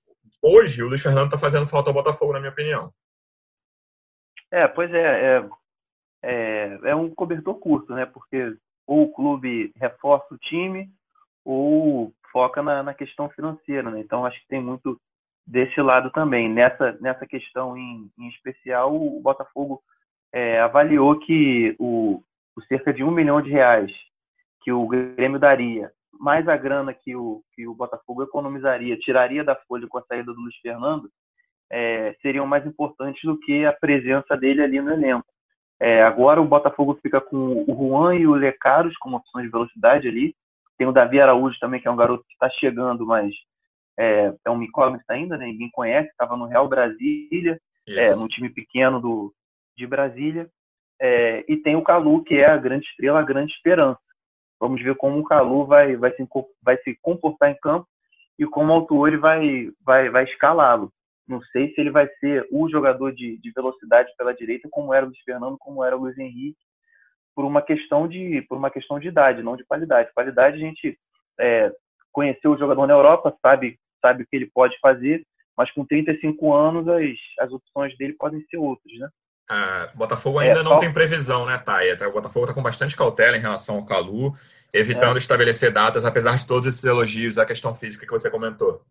hoje 0.42 0.84
o 0.84 0.88
Luiz 0.88 1.02
Fernando 1.02 1.32
tá 1.32 1.38
fazendo 1.38 1.68
falta 1.68 1.90
ao 1.90 1.94
Botafogo, 1.94 2.34
na 2.34 2.40
minha 2.40 2.52
opinião. 2.52 2.92
É, 4.52 4.68
pois 4.68 4.92
é, 4.92 5.38
é, 5.38 5.50
é, 6.24 6.80
é 6.86 6.96
um 6.96 7.14
cobertor 7.14 7.60
curto, 7.60 7.94
né? 7.94 8.06
Porque 8.06 8.56
ou 8.88 9.04
o 9.04 9.14
clube 9.14 9.72
reforça 9.76 10.34
o 10.34 10.38
time, 10.40 10.90
ou 11.46 12.12
foca 12.32 12.62
na, 12.62 12.84
na 12.84 12.94
questão 12.94 13.30
financeira, 13.30 13.90
né? 13.90 14.00
Então 14.00 14.26
acho 14.26 14.40
que 14.42 14.48
tem 14.48 14.62
muito 14.62 15.00
desse 15.46 15.82
lado 15.82 16.12
também. 16.12 16.48
Nessa, 16.50 16.98
nessa 17.02 17.26
questão 17.26 17.78
em, 17.78 18.10
em 18.18 18.28
especial, 18.30 18.96
o 18.96 19.20
Botafogo 19.22 19.82
é, 20.32 20.60
avaliou 20.60 21.20
que 21.20 21.76
o, 21.80 22.22
o, 22.56 22.62
cerca 22.64 22.94
de 22.94 23.04
um 23.04 23.12
milhão 23.12 23.42
de 23.42 23.50
reais 23.50 23.92
que 24.62 24.72
o 24.72 24.86
Grêmio 24.88 25.40
daria, 25.40 25.92
mais 26.20 26.48
a 26.48 26.58
grana 26.58 26.94
que 26.94 27.16
o, 27.16 27.42
que 27.54 27.68
o 27.68 27.74
Botafogo 27.74 28.24
economizaria, 28.24 28.98
tiraria 28.98 29.44
da 29.44 29.56
folha 29.56 29.88
com 29.88 29.98
a 29.98 30.04
saída 30.04 30.34
do 30.34 30.40
Luiz 30.40 30.56
Fernando, 30.58 31.10
é, 31.72 32.16
seriam 32.22 32.46
mais 32.46 32.66
importantes 32.66 33.22
do 33.24 33.40
que 33.40 33.66
a 33.66 33.74
presença 33.74 34.36
dele 34.36 34.62
ali 34.62 34.82
no 34.82 34.92
elenco. 34.92 35.26
É, 35.80 36.04
agora 36.04 36.42
o 36.42 36.46
Botafogo 36.46 37.00
fica 37.02 37.22
com 37.22 37.64
o 37.68 37.74
Juan 37.74 38.16
e 38.16 38.28
o 38.28 38.34
Lecaros 38.34 38.98
como 38.98 39.18
opções 39.18 39.46
de 39.46 39.52
velocidade 39.52 40.08
ali. 40.08 40.36
Tem 40.80 40.88
o 40.88 40.94
Davi 40.94 41.20
Araújo 41.20 41.60
também, 41.60 41.82
que 41.82 41.90
é 41.90 41.92
um 41.92 41.98
garoto 41.98 42.24
que 42.26 42.32
está 42.32 42.50
chegando, 42.52 43.06
mas 43.06 43.36
é, 44.00 44.34
é 44.46 44.50
um 44.50 44.64
incógnito 44.64 45.04
ainda, 45.10 45.38
né? 45.38 45.48
ninguém 45.48 45.70
conhece, 45.70 46.08
estava 46.08 46.38
no 46.38 46.46
Real 46.46 46.70
Brasília, 46.70 47.60
é, 47.86 48.16
num 48.16 48.30
time 48.30 48.50
pequeno 48.50 49.02
do, 49.02 49.34
de 49.76 49.86
Brasília. 49.86 50.50
É, 51.02 51.44
e 51.50 51.58
tem 51.58 51.76
o 51.76 51.84
Calu, 51.84 52.24
que 52.24 52.36
é 52.36 52.50
a 52.50 52.56
grande 52.56 52.86
estrela, 52.86 53.20
a 53.20 53.24
grande 53.24 53.52
esperança. 53.52 54.00
Vamos 54.58 54.82
ver 54.82 54.96
como 54.96 55.20
o 55.20 55.24
Calu 55.26 55.66
vai, 55.66 55.98
vai, 55.98 56.16
se, 56.16 56.26
vai 56.64 56.78
se 56.78 56.98
comportar 57.02 57.52
em 57.52 57.60
campo 57.60 57.86
e 58.38 58.46
como 58.46 58.72
o 58.72 58.76
Autuori 58.76 59.18
vai, 59.18 59.70
vai, 59.84 60.10
vai 60.10 60.24
escalá-lo. 60.24 60.94
Não 61.28 61.42
sei 61.52 61.74
se 61.74 61.82
ele 61.82 61.92
vai 61.92 62.08
ser 62.22 62.48
o 62.50 62.70
jogador 62.70 63.14
de, 63.14 63.38
de 63.38 63.52
velocidade 63.52 64.10
pela 64.18 64.34
direita, 64.34 64.70
como 64.72 64.94
era 64.94 65.06
o 65.06 65.10
Luiz 65.10 65.22
Fernando, 65.26 65.58
como 65.60 65.84
era 65.84 65.98
o 65.98 66.00
Luiz 66.00 66.18
Henrique, 66.18 66.58
por 67.36 67.46
uma 67.46 67.62
questão 67.62 68.08
de, 68.08 68.42
por 68.50 68.58
uma 68.58 68.70
questão 68.70 69.00
de 69.00 69.08
idade, 69.08 69.44
não 69.44 69.56
de 69.56 69.66
qualidade. 69.66 70.14
Qualidade 70.14 70.58
a 70.58 70.60
gente 70.60 70.98
é, 71.40 71.72
conheceu 72.12 72.52
o 72.52 72.58
jogador 72.58 72.86
na 72.88 72.94
Europa, 72.94 73.36
sabe 73.42 73.80
sabe 74.02 74.24
o 74.24 74.28
que 74.28 74.36
ele 74.36 74.50
pode 74.54 74.78
fazer, 74.80 75.26
mas 75.56 75.72
com 75.72 75.86
35 75.86 76.54
anos 76.54 76.88
as, 76.88 77.18
as 77.40 77.52
opções 77.52 77.96
dele 77.98 78.14
podem 78.14 78.42
ser 78.50 78.58
outras, 78.58 78.98
né? 78.98 79.10
Ah, 79.50 79.90
Botafogo 79.96 80.38
ainda 80.38 80.60
é, 80.60 80.64
não 80.64 80.74
só... 80.74 80.80
tem 80.80 80.94
previsão, 80.94 81.46
né, 81.46 81.58
Thay? 81.58 81.94
O 81.94 82.12
Botafogo 82.12 82.46
está 82.46 82.54
com 82.54 82.62
bastante 82.62 82.96
cautela 82.96 83.36
em 83.36 83.42
relação 83.42 83.76
ao 83.76 83.86
Calu, 83.86 84.36
evitando 84.72 85.16
é. 85.16 85.20
estabelecer 85.20 85.74
datas, 85.74 86.06
apesar 86.06 86.38
de 86.38 86.46
todos 86.46 86.68
esses 86.68 86.84
elogios 86.84 87.38
à 87.38 87.46
questão 87.46 87.74
física 87.74 88.06
que 88.06 88.12
você 88.12 88.30
comentou. 88.30 88.82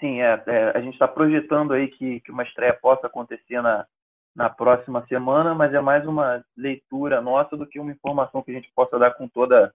Sim, 0.00 0.22
é, 0.22 0.42
é 0.46 0.72
a 0.74 0.80
gente 0.80 0.94
está 0.94 1.06
projetando 1.06 1.74
aí 1.74 1.88
que, 1.88 2.20
que 2.20 2.32
uma 2.32 2.42
estreia 2.42 2.72
possa 2.72 3.06
acontecer 3.06 3.60
na, 3.60 3.86
na 4.34 4.48
próxima 4.48 5.04
semana, 5.06 5.54
mas 5.54 5.74
é 5.74 5.80
mais 5.80 6.06
uma 6.06 6.42
leitura 6.56 7.20
nossa 7.20 7.56
do 7.56 7.66
que 7.66 7.78
uma 7.78 7.92
informação 7.92 8.42
que 8.42 8.50
a 8.50 8.54
gente 8.54 8.70
possa 8.74 8.98
dar 8.98 9.12
com 9.12 9.28
toda, 9.28 9.72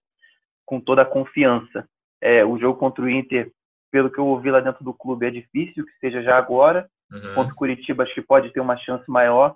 com 0.65 0.79
toda 0.79 1.03
a 1.03 1.05
confiança. 1.05 1.87
É, 2.21 2.43
o 2.43 2.57
jogo 2.57 2.79
contra 2.79 3.03
o 3.03 3.09
Inter 3.09 3.51
pelo 3.91 4.09
que 4.11 4.19
eu 4.19 4.25
ouvi 4.25 4.51
lá 4.51 4.59
dentro 4.59 4.83
do 4.83 4.93
clube, 4.93 5.27
é 5.27 5.31
difícil 5.31 5.85
que 5.85 5.91
seja 5.99 6.21
já 6.21 6.37
agora. 6.37 6.87
Uhum. 7.11 7.35
Contra 7.35 7.53
o 7.53 7.55
Curitiba, 7.55 8.03
acho 8.03 8.13
que 8.13 8.21
pode 8.21 8.51
ter 8.51 8.59
uma 8.59 8.77
chance 8.77 9.05
maior, 9.07 9.55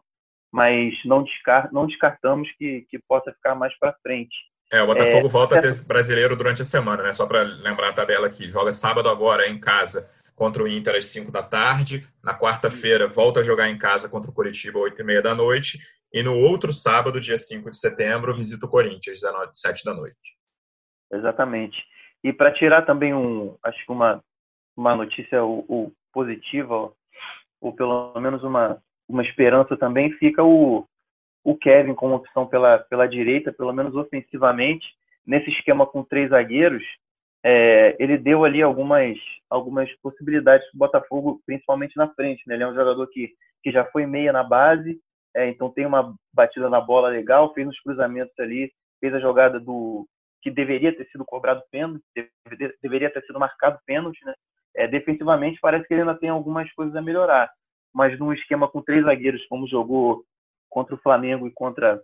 mas 0.51 0.93
não, 1.03 1.23
descar 1.23 1.69
não 1.71 1.85
descartamos 1.85 2.49
que, 2.57 2.85
que 2.89 2.97
possa 2.99 3.33
ficar 3.33 3.55
mais 3.55 3.77
para 3.77 3.95
frente. 4.01 4.35
É, 4.71 4.81
o 4.81 4.87
Botafogo 4.87 5.27
é, 5.27 5.29
volta 5.29 5.59
a 5.59 5.61
ter 5.61 5.83
brasileiro 5.83 6.35
durante 6.35 6.61
a 6.61 6.65
semana, 6.65 7.03
né? 7.03 7.13
Só 7.13 7.25
para 7.25 7.41
lembrar 7.41 7.89
a 7.89 7.93
tabela 7.93 8.27
aqui. 8.27 8.49
Joga 8.49 8.71
sábado 8.71 9.09
agora 9.09 9.49
em 9.49 9.59
casa 9.59 10.09
contra 10.41 10.63
o 10.63 10.67
Inter 10.67 10.95
às 10.95 11.05
5 11.05 11.31
da 11.31 11.43
tarde. 11.43 12.03
Na 12.23 12.33
quarta-feira, 12.33 13.07
volta 13.07 13.41
a 13.41 13.43
jogar 13.43 13.69
em 13.69 13.77
casa 13.77 14.09
contra 14.09 14.31
o 14.31 14.33
Curitiba 14.33 14.79
às 14.79 14.85
8 14.85 14.99
e 14.99 15.03
meia 15.03 15.21
da 15.21 15.35
noite. 15.35 15.77
E 16.11 16.23
no 16.23 16.35
outro 16.35 16.73
sábado, 16.73 17.21
dia 17.21 17.37
5 17.37 17.69
de 17.69 17.77
setembro, 17.77 18.35
visita 18.35 18.65
o 18.65 18.69
Corinthians 18.69 19.23
às 19.23 19.59
7 19.59 19.85
da 19.85 19.93
noite. 19.93 20.17
Exatamente. 21.13 21.77
E 22.23 22.33
para 22.33 22.51
tirar 22.51 22.87
também 22.87 23.13
um, 23.13 23.55
acho 23.63 23.85
que 23.85 23.91
uma, 23.91 24.19
uma 24.75 24.95
notícia 24.95 25.43
o, 25.43 25.59
o 25.69 25.91
positiva, 26.11 26.91
ou 27.61 27.73
pelo 27.73 28.19
menos 28.19 28.41
uma, 28.43 28.81
uma 29.07 29.21
esperança 29.21 29.77
também, 29.77 30.11
fica 30.13 30.43
o, 30.43 30.87
o 31.43 31.55
Kevin 31.55 31.93
como 31.93 32.15
opção 32.15 32.47
pela, 32.47 32.79
pela 32.79 33.07
direita, 33.07 33.53
pelo 33.53 33.73
menos 33.73 33.93
ofensivamente. 33.95 34.87
Nesse 35.23 35.51
esquema 35.51 35.85
com 35.85 36.03
três 36.03 36.31
zagueiros, 36.31 36.83
é, 37.43 37.95
ele 37.99 38.17
deu 38.17 38.45
ali 38.45 38.61
algumas, 38.61 39.17
algumas 39.49 39.91
possibilidades 40.01 40.67
para 40.69 40.75
o 40.75 40.79
Botafogo, 40.79 41.41
principalmente 41.45 41.97
na 41.97 42.07
frente. 42.13 42.43
Né? 42.47 42.55
Ele 42.55 42.63
é 42.63 42.67
um 42.67 42.75
jogador 42.75 43.07
que, 43.07 43.33
que 43.63 43.71
já 43.71 43.85
foi 43.85 44.05
meia 44.05 44.31
na 44.31 44.43
base, 44.43 44.99
é, 45.35 45.49
então 45.49 45.69
tem 45.69 45.85
uma 45.85 46.13
batida 46.33 46.69
na 46.69 46.81
bola 46.81 47.09
legal, 47.09 47.53
fez 47.53 47.67
uns 47.67 47.79
cruzamentos 47.81 48.37
ali, 48.39 48.71
fez 48.99 49.13
a 49.13 49.19
jogada 49.19 49.59
do, 49.59 50.07
que 50.41 50.49
deveria 50.51 50.95
ter 50.95 51.07
sido 51.09 51.23
cobrado 51.23 51.61
pênalti, 51.71 52.03
deveria 52.81 53.11
ter 53.11 53.21
sido 53.23 53.39
marcado 53.39 53.79
pênalti, 53.85 54.23
né? 54.25 54.33
É, 54.75 54.87
defensivamente 54.87 55.59
parece 55.61 55.85
que 55.85 55.93
ele 55.93 56.01
ainda 56.01 56.15
tem 56.15 56.29
algumas 56.29 56.71
coisas 56.73 56.95
a 56.95 57.01
melhorar, 57.01 57.51
mas 57.93 58.17
num 58.17 58.31
esquema 58.31 58.69
com 58.69 58.81
três 58.81 59.03
zagueiros, 59.03 59.45
como 59.47 59.67
jogou 59.67 60.23
contra 60.69 60.95
o 60.95 60.99
Flamengo 60.99 61.45
e 61.45 61.51
contra 61.51 62.01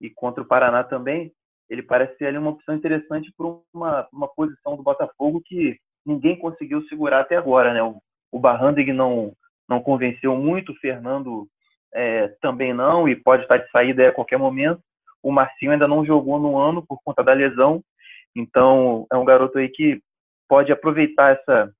e 0.00 0.10
contra 0.10 0.42
o 0.42 0.46
Paraná 0.46 0.84
também, 0.84 1.32
ele 1.74 1.82
parece 1.82 2.16
ser 2.16 2.26
ali 2.26 2.38
uma 2.38 2.50
opção 2.50 2.74
interessante 2.74 3.32
para 3.36 3.46
uma, 3.72 4.08
uma 4.12 4.28
posição 4.28 4.76
do 4.76 4.82
Botafogo 4.82 5.42
que 5.44 5.78
ninguém 6.04 6.38
conseguiu 6.38 6.82
segurar 6.88 7.20
até 7.20 7.36
agora, 7.36 7.72
né? 7.72 7.82
O, 7.82 8.00
o 8.32 8.38
Barrandig 8.38 8.92
não 8.92 9.32
não 9.66 9.80
convenceu 9.80 10.36
muito, 10.36 10.72
o 10.72 10.76
Fernando 10.76 11.48
é, 11.94 12.28
também 12.42 12.74
não 12.74 13.08
e 13.08 13.16
pode 13.16 13.44
estar 13.44 13.56
de 13.56 13.70
saída 13.70 14.08
a 14.08 14.12
qualquer 14.12 14.38
momento 14.38 14.82
o 15.24 15.32
Marcinho 15.32 15.72
ainda 15.72 15.88
não 15.88 16.04
jogou 16.04 16.38
no 16.38 16.58
ano 16.58 16.86
por 16.86 17.00
conta 17.02 17.24
da 17.24 17.32
lesão, 17.32 17.82
então 18.36 19.06
é 19.10 19.16
um 19.16 19.24
garoto 19.24 19.58
aí 19.58 19.70
que 19.70 20.00
pode 20.46 20.70
aproveitar 20.70 21.32
essa 21.32 21.72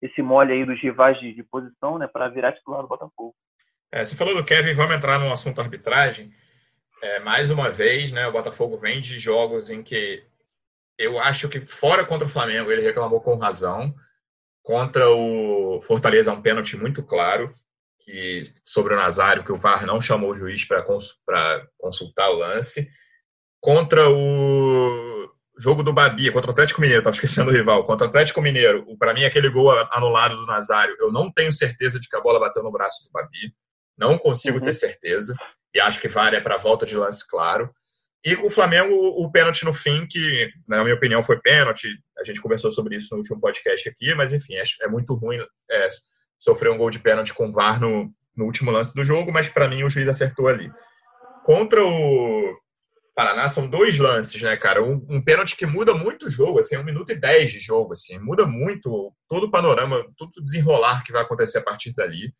esse 0.00 0.22
mole 0.22 0.52
aí 0.52 0.66
dos 0.66 0.80
rivais 0.80 1.18
de, 1.18 1.32
de 1.32 1.42
posição, 1.42 1.98
né, 1.98 2.06
para 2.06 2.28
virar 2.28 2.52
titular 2.52 2.82
do 2.82 2.88
Botafogo. 2.88 3.34
É, 3.90 4.04
você 4.04 4.14
falou 4.14 4.34
do 4.34 4.44
Kevin, 4.44 4.74
vamos 4.74 4.94
entrar 4.94 5.18
no 5.18 5.32
assunto 5.32 5.62
arbitragem. 5.62 6.30
É, 7.04 7.20
mais 7.20 7.50
uma 7.50 7.70
vez, 7.70 8.10
né, 8.10 8.26
o 8.26 8.32
Botafogo 8.32 8.78
vem 8.78 8.98
de 8.98 9.20
jogos 9.20 9.68
em 9.68 9.82
que 9.82 10.24
eu 10.96 11.18
acho 11.20 11.50
que 11.50 11.60
fora 11.60 12.02
contra 12.02 12.26
o 12.26 12.30
Flamengo 12.30 12.72
ele 12.72 12.80
reclamou 12.80 13.20
com 13.20 13.36
razão. 13.36 13.94
Contra 14.62 15.10
o 15.10 15.82
Fortaleza, 15.82 16.32
um 16.32 16.40
pênalti 16.40 16.78
muito 16.78 17.02
claro 17.02 17.54
que 17.98 18.50
sobre 18.64 18.94
o 18.94 18.96
Nazário, 18.96 19.44
que 19.44 19.52
o 19.52 19.58
VAR 19.58 19.84
não 19.84 20.00
chamou 20.00 20.30
o 20.30 20.34
juiz 20.34 20.64
para 20.64 20.80
cons, 20.80 21.20
consultar 21.76 22.30
o 22.30 22.38
lance. 22.38 22.88
Contra 23.60 24.08
o 24.08 25.30
jogo 25.58 25.82
do 25.82 25.92
Babi, 25.92 26.32
contra 26.32 26.50
o 26.50 26.52
Atlético 26.52 26.80
Mineiro, 26.80 27.00
estava 27.00 27.16
esquecendo 27.16 27.50
o 27.50 27.54
rival, 27.54 27.84
contra 27.84 28.06
o 28.06 28.08
Atlético 28.08 28.40
Mineiro, 28.40 28.96
para 28.96 29.12
mim 29.12 29.24
aquele 29.24 29.50
gol 29.50 29.70
anulado 29.92 30.36
do 30.36 30.46
Nazário, 30.46 30.96
eu 30.98 31.12
não 31.12 31.30
tenho 31.30 31.52
certeza 31.52 32.00
de 32.00 32.08
que 32.08 32.16
a 32.16 32.20
bola 32.20 32.40
bateu 32.40 32.62
no 32.62 32.72
braço 32.72 33.04
do 33.04 33.10
Babi, 33.12 33.54
não 33.96 34.16
consigo 34.16 34.58
uhum. 34.58 34.64
ter 34.64 34.72
certeza, 34.72 35.34
e 35.74 35.80
acho 35.80 36.00
que 36.00 36.08
vale 36.08 36.36
é 36.36 36.40
para 36.40 36.56
volta 36.56 36.86
de 36.86 36.96
lance 36.96 37.26
claro. 37.26 37.70
E 38.24 38.34
o 38.36 38.48
Flamengo, 38.48 38.94
o 38.94 39.30
pênalti 39.30 39.64
no 39.64 39.74
fim, 39.74 40.06
que 40.06 40.50
na 40.66 40.82
minha 40.82 40.94
opinião 40.94 41.22
foi 41.22 41.38
pênalti, 41.40 41.88
a 42.18 42.24
gente 42.24 42.40
conversou 42.40 42.70
sobre 42.70 42.96
isso 42.96 43.08
no 43.10 43.18
último 43.18 43.38
podcast 43.38 43.86
aqui, 43.88 44.14
mas 44.14 44.32
enfim, 44.32 44.54
é, 44.54 44.64
é 44.82 44.88
muito 44.88 45.14
ruim 45.14 45.38
é, 45.70 45.88
sofreu 46.38 46.72
um 46.72 46.78
gol 46.78 46.90
de 46.90 46.98
pênalti 46.98 47.34
com 47.34 47.48
o 47.48 47.52
VAR 47.52 47.78
no, 47.80 48.10
no 48.36 48.44
último 48.44 48.70
lance 48.70 48.94
do 48.94 49.04
jogo, 49.04 49.30
mas 49.30 49.48
para 49.48 49.68
mim 49.68 49.82
o 49.82 49.90
juiz 49.90 50.08
acertou 50.08 50.48
ali. 50.48 50.70
Contra 51.44 51.84
o 51.84 52.56
Paraná 53.14 53.48
são 53.48 53.68
dois 53.68 53.98
lances, 53.98 54.40
né, 54.42 54.56
cara? 54.56 54.82
Um, 54.82 55.04
um 55.08 55.22
pênalti 55.22 55.56
que 55.56 55.66
muda 55.66 55.94
muito 55.94 56.26
o 56.26 56.30
jogo, 56.30 56.58
assim, 56.58 56.76
um 56.76 56.84
minuto 56.84 57.12
e 57.12 57.14
dez 57.14 57.52
de 57.52 57.60
jogo, 57.60 57.92
assim, 57.92 58.18
muda 58.18 58.44
muito 58.44 59.12
todo 59.28 59.44
o 59.44 59.50
panorama, 59.50 60.04
todo 60.16 60.32
o 60.38 60.44
desenrolar 60.44 61.04
que 61.04 61.12
vai 61.12 61.22
acontecer 61.22 61.58
a 61.58 61.62
partir 61.62 61.94
dali. 61.94 62.32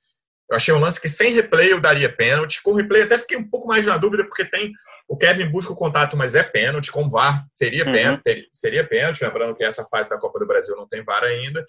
Eu 0.51 0.57
achei 0.57 0.75
um 0.75 0.79
lance 0.79 1.01
que 1.01 1.09
sem 1.09 1.33
replay 1.33 1.73
eu 1.73 1.81
daria 1.81 2.15
pênalti. 2.15 2.63
Com 2.63 2.75
replay 2.75 3.03
até 3.03 3.19
fiquei 3.19 3.37
um 3.37 3.49
pouco 3.49 3.67
mais 3.67 3.85
na 3.85 3.97
dúvida, 3.97 4.25
porque 4.25 4.45
tem 4.45 4.73
o 5.07 5.17
Kevin 5.17 5.51
busca 5.51 5.73
o 5.73 5.77
contato, 5.77 6.17
mas 6.17 6.35
é 6.35 6.43
pênalti. 6.43 6.91
Com 6.91 7.09
VAR 7.09 7.47
seria, 7.55 7.85
uhum. 7.85 7.93
pênalti, 7.93 8.49
seria 8.53 8.87
pênalti. 8.87 9.23
Lembrando 9.23 9.55
que 9.55 9.65
essa 9.65 9.85
fase 9.85 10.09
da 10.09 10.19
Copa 10.19 10.39
do 10.39 10.47
Brasil 10.47 10.75
não 10.77 10.89
tem 10.89 11.05
VAR 11.05 11.25
ainda. 11.25 11.65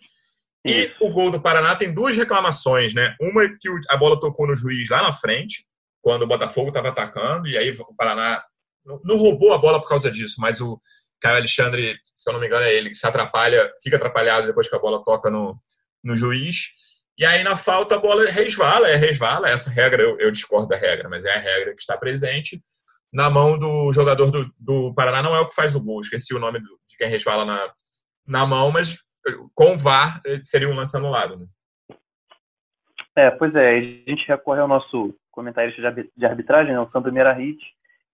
E 0.66 0.92
o 1.00 1.10
gol 1.12 1.30
do 1.30 1.40
Paraná 1.40 1.76
tem 1.76 1.94
duas 1.94 2.16
reclamações, 2.16 2.94
né? 2.94 3.16
Uma 3.22 3.44
é 3.44 3.50
que 3.50 3.70
a 3.88 3.96
bola 3.96 4.20
tocou 4.20 4.48
no 4.48 4.56
juiz 4.56 4.90
lá 4.90 5.04
na 5.04 5.14
frente, 5.14 5.64
quando 6.02 6.24
o 6.24 6.28
Botafogo 6.28 6.70
estava 6.70 6.90
atacando, 6.90 7.48
e 7.48 7.56
aí 7.56 7.70
o 7.72 7.96
Paraná 7.96 8.44
não 9.04 9.18
roubou 9.18 9.54
a 9.54 9.60
bola 9.60 9.80
por 9.80 9.88
causa 9.88 10.10
disso, 10.10 10.36
mas 10.40 10.62
o 10.62 10.80
Caio 11.22 11.38
Alexandre, 11.38 11.96
se 12.16 12.30
eu 12.30 12.34
não 12.34 12.40
me 12.40 12.48
engano, 12.48 12.66
é 12.66 12.74
ele 12.74 12.90
que 12.90 12.96
se 12.96 13.06
atrapalha, 13.06 13.72
fica 13.84 13.96
atrapalhado 13.96 14.48
depois 14.48 14.68
que 14.68 14.76
a 14.76 14.80
bola 14.80 15.04
toca 15.04 15.30
no, 15.30 15.56
no 16.04 16.16
juiz. 16.16 16.58
E 17.18 17.26
aí 17.26 17.44
na 17.44 17.56
falta 17.56 17.96
a 17.96 18.00
bola 18.00 18.30
resvala, 18.30 18.90
é 18.90 18.96
resvala, 18.96 19.50
essa 19.50 19.70
regra, 19.70 20.04
eu, 20.04 20.20
eu 20.20 20.32
discordo 20.32 20.68
da 20.68 20.78
regra, 20.78 21.08
mas 21.08 21.24
é 21.24 21.34
a 21.34 21.40
regra 21.40 21.74
que 21.74 21.82
está 21.82 21.98
presente. 21.98 22.62
Na 23.14 23.30
mão 23.30 23.58
do 23.58 23.94
jogador 23.94 24.30
do, 24.30 24.52
do 24.60 24.94
Paraná, 24.94 25.24
não 25.24 25.36
é 25.36 25.40
o 25.40 25.48
que 25.48 25.56
faz 25.56 25.74
o 25.74 25.80
gol, 25.80 26.02
esqueci 26.02 26.34
o 26.36 26.40
nome 26.40 26.60
do, 26.60 26.80
de 26.88 26.98
quem 26.98 27.10
resvala 27.10 27.46
na, 27.46 27.72
na 28.28 28.46
mão, 28.46 28.72
mas 28.72 28.98
com 29.54 29.76
o 29.76 29.78
VAR 29.78 30.20
eh, 30.26 30.42
seria 30.44 30.68
um 30.68 30.76
lance 30.76 30.96
anulado. 30.98 31.38
Né? 31.38 31.46
É, 33.16 33.32
pois 33.32 33.56
é, 33.56 33.78
a 33.78 33.82
gente 33.82 34.28
recorre 34.28 34.60
ao 34.60 34.68
nosso 34.68 35.16
comentarista 35.32 35.82
de 36.16 36.26
arbitragem, 36.26 36.74
né, 36.74 36.80
o 36.80 36.90
Sandro 36.92 37.14
Meirahit, 37.14 37.60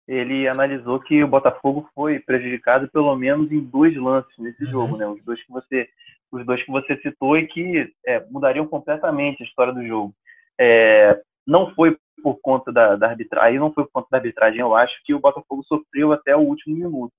ele 0.07 0.47
analisou 0.47 0.99
que 0.99 1.23
o 1.23 1.27
Botafogo 1.27 1.89
foi 1.95 2.19
prejudicado 2.19 2.89
pelo 2.89 3.15
menos 3.15 3.51
em 3.51 3.61
dois 3.61 3.95
lances 3.95 4.37
nesse 4.37 4.65
uhum. 4.65 4.71
jogo, 4.71 4.97
né? 4.97 5.07
Os 5.07 5.23
dois 5.23 5.41
que 5.43 5.51
você 5.51 5.87
os 6.31 6.45
dois 6.45 6.63
que 6.63 6.71
você 6.71 6.97
citou 7.01 7.37
e 7.37 7.47
que 7.47 7.91
é, 8.05 8.25
mudariam 8.29 8.67
completamente 8.67 9.43
a 9.43 9.45
história 9.45 9.73
do 9.73 9.85
jogo. 9.85 10.13
É, 10.59 11.21
não 11.45 11.73
foi 11.73 11.97
por 12.23 12.39
conta 12.41 12.71
da, 12.71 12.95
da 12.95 13.07
arbitragem, 13.07 13.59
não 13.59 13.73
foi 13.73 13.83
por 13.85 13.91
conta 13.91 14.07
da 14.11 14.17
arbitragem, 14.17 14.59
eu 14.59 14.75
acho 14.75 14.93
que 15.03 15.13
o 15.13 15.19
Botafogo 15.19 15.63
sofreu 15.63 16.11
até 16.11 16.35
o 16.35 16.41
último 16.41 16.75
minuto. 16.75 17.13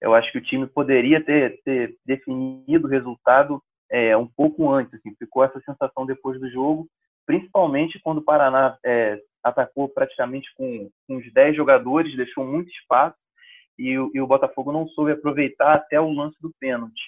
Eu 0.00 0.14
acho 0.14 0.32
que 0.32 0.38
o 0.38 0.42
time 0.42 0.66
poderia 0.66 1.22
ter, 1.22 1.60
ter 1.62 1.94
definido 2.06 2.86
o 2.86 2.90
resultado 2.90 3.62
é, 3.90 4.16
um 4.16 4.26
pouco 4.26 4.70
antes, 4.70 4.94
assim, 4.94 5.14
ficou 5.18 5.44
essa 5.44 5.60
sensação 5.60 6.06
depois 6.06 6.40
do 6.40 6.50
jogo, 6.50 6.88
principalmente 7.26 8.00
quando 8.02 8.18
o 8.18 8.24
Paraná 8.24 8.78
é, 8.84 9.20
atacou 9.42 9.88
praticamente 9.88 10.48
com, 10.56 10.88
com 11.06 11.16
uns 11.16 11.32
10 11.32 11.56
jogadores, 11.56 12.16
deixou 12.16 12.44
muito 12.44 12.70
espaço 12.70 13.16
e, 13.78 13.92
e, 13.92 14.20
o 14.20 14.26
Botafogo 14.26 14.72
não 14.72 14.86
soube 14.88 15.12
aproveitar 15.12 15.74
até 15.74 16.00
o 16.00 16.10
lance 16.10 16.36
do 16.40 16.52
pênalti. 16.60 17.00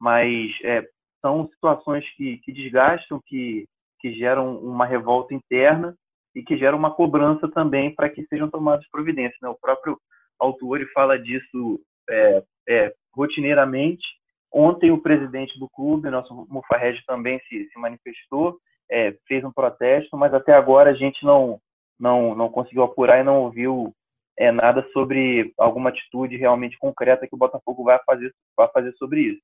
Mas 0.00 0.50
é, 0.64 0.86
são 1.20 1.48
situações 1.48 2.04
que, 2.16 2.38
que 2.38 2.52
desgastam, 2.52 3.20
que, 3.26 3.66
que 4.00 4.12
geram 4.14 4.58
uma 4.58 4.86
revolta 4.86 5.34
interna 5.34 5.94
e 6.34 6.42
que 6.42 6.56
geram 6.56 6.78
uma 6.78 6.94
cobrança 6.94 7.48
também 7.48 7.94
para 7.94 8.08
que 8.08 8.26
sejam 8.26 8.48
tomadas 8.48 8.88
providências. 8.90 9.38
Né? 9.42 9.48
O 9.48 9.58
próprio 9.58 9.98
autor 10.38 10.80
fala 10.94 11.18
disso 11.18 11.80
é, 12.08 12.42
é, 12.68 12.94
rotineiramente. 13.14 14.06
Ontem 14.52 14.90
o 14.90 15.02
presidente 15.02 15.58
do 15.58 15.68
clube, 15.68 16.10
nosso 16.10 16.32
Mufarrege, 16.48 17.02
também 17.06 17.40
se, 17.48 17.68
se 17.68 17.78
manifestou, 17.78 18.58
é, 18.90 19.14
fez 19.26 19.44
um 19.44 19.52
protesto, 19.52 20.16
mas 20.16 20.32
até 20.32 20.54
agora 20.54 20.90
a 20.90 20.94
gente 20.94 21.22
não, 21.24 21.60
não, 21.98 22.34
não 22.34 22.48
conseguiu 22.48 22.82
apurar 22.82 23.20
e 23.20 23.24
não 23.24 23.42
ouviu 23.42 23.92
é, 24.38 24.50
nada 24.52 24.86
sobre 24.92 25.52
alguma 25.58 25.90
atitude 25.90 26.36
realmente 26.36 26.78
concreta 26.78 27.26
que 27.26 27.34
o 27.34 27.38
Botafogo 27.38 27.84
vai 27.84 27.98
fazer, 28.06 28.32
vai 28.56 28.68
fazer 28.68 28.92
sobre 28.94 29.20
isso. 29.22 29.40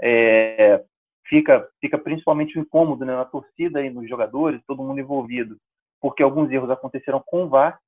É, 0.00 0.82
fica, 1.26 1.68
fica 1.80 1.98
principalmente 1.98 2.58
um 2.58 2.62
incômodo 2.62 3.04
né, 3.04 3.14
na 3.14 3.24
torcida 3.24 3.82
e 3.84 3.90
nos 3.90 4.08
jogadores, 4.08 4.60
todo 4.66 4.82
mundo 4.82 5.00
envolvido, 5.00 5.56
porque 6.00 6.22
alguns 6.22 6.50
erros 6.50 6.70
aconteceram 6.70 7.22
com 7.24 7.44
o 7.44 7.48
VAR. 7.48 7.78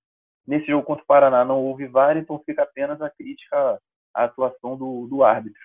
Nesse 0.46 0.66
jogo 0.66 0.84
contra 0.84 1.04
o 1.04 1.06
Paraná 1.06 1.44
não 1.44 1.58
houve 1.58 1.86
VAR, 1.86 2.16
então 2.16 2.42
fica 2.44 2.62
apenas 2.62 3.00
a 3.02 3.10
crítica 3.10 3.78
à 4.14 4.24
atuação 4.24 4.76
do, 4.76 5.06
do 5.06 5.22
árbitro. 5.22 5.60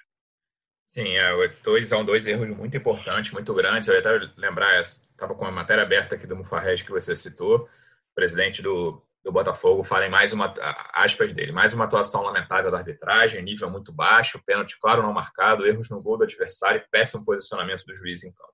Sim, 0.90 1.16
é, 1.16 1.48
dois, 1.64 1.88
são 1.88 2.06
dois 2.06 2.28
erros 2.28 2.50
muito 2.50 2.78
importantes, 2.78 3.32
muito 3.32 3.52
grandes. 3.54 3.88
Eu 3.88 3.96
ia 3.96 4.00
até 4.00 4.12
lembrar, 4.38 4.80
estava 4.82 5.34
com 5.34 5.46
a 5.46 5.52
matéria 5.52 5.84
aberta 5.84 6.16
aqui 6.16 6.28
do 6.28 6.36
Mufarrege 6.36 6.86
que 6.86 6.92
você 6.92 7.16
citou, 7.16 7.68
presidente 8.14 8.62
do, 8.62 9.02
do 9.24 9.32
Botafogo 9.32 9.84
fala 9.84 10.06
em 10.06 10.10
mais 10.10 10.34
uma, 10.34 10.54
aspas 10.94 11.32
dele, 11.34 11.52
mais 11.52 11.74
uma 11.74 11.86
atuação 11.86 12.22
lamentável 12.22 12.70
da 12.70 12.78
arbitragem, 12.78 13.42
nível 13.42 13.70
muito 13.70 13.92
baixo, 13.94 14.42
pênalti 14.46 14.78
claro 14.80 15.02
não 15.02 15.14
marcado, 15.14 15.66
erros 15.66 15.90
no 15.90 16.02
gol 16.02 16.18
do 16.18 16.26
adversário 16.26 16.84
péssimo 16.92 17.24
posicionamento 17.24 17.86
do 17.86 17.96
juiz 17.96 18.24
em 18.24 18.32
campo. 18.32 18.54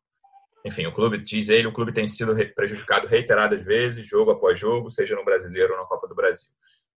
Enfim, 0.66 0.86
o 0.86 0.92
clube, 0.92 1.18
diz 1.18 1.50
ele, 1.50 1.68
o 1.68 1.72
clube 1.72 1.94
tem 1.94 2.08
sido 2.08 2.36
prejudicado 2.54 3.08
reiteradas 3.08 3.64
vezes, 3.64 4.06
jogo 4.06 4.32
após 4.32 4.60
jogo, 4.60 4.92
seja 4.92 5.16
no 5.16 5.26
Brasileiro 5.26 5.74
ou 5.74 5.80
na 5.80 5.86
Copa 5.86 6.08
do 6.08 6.14
Brasil. 6.14 6.52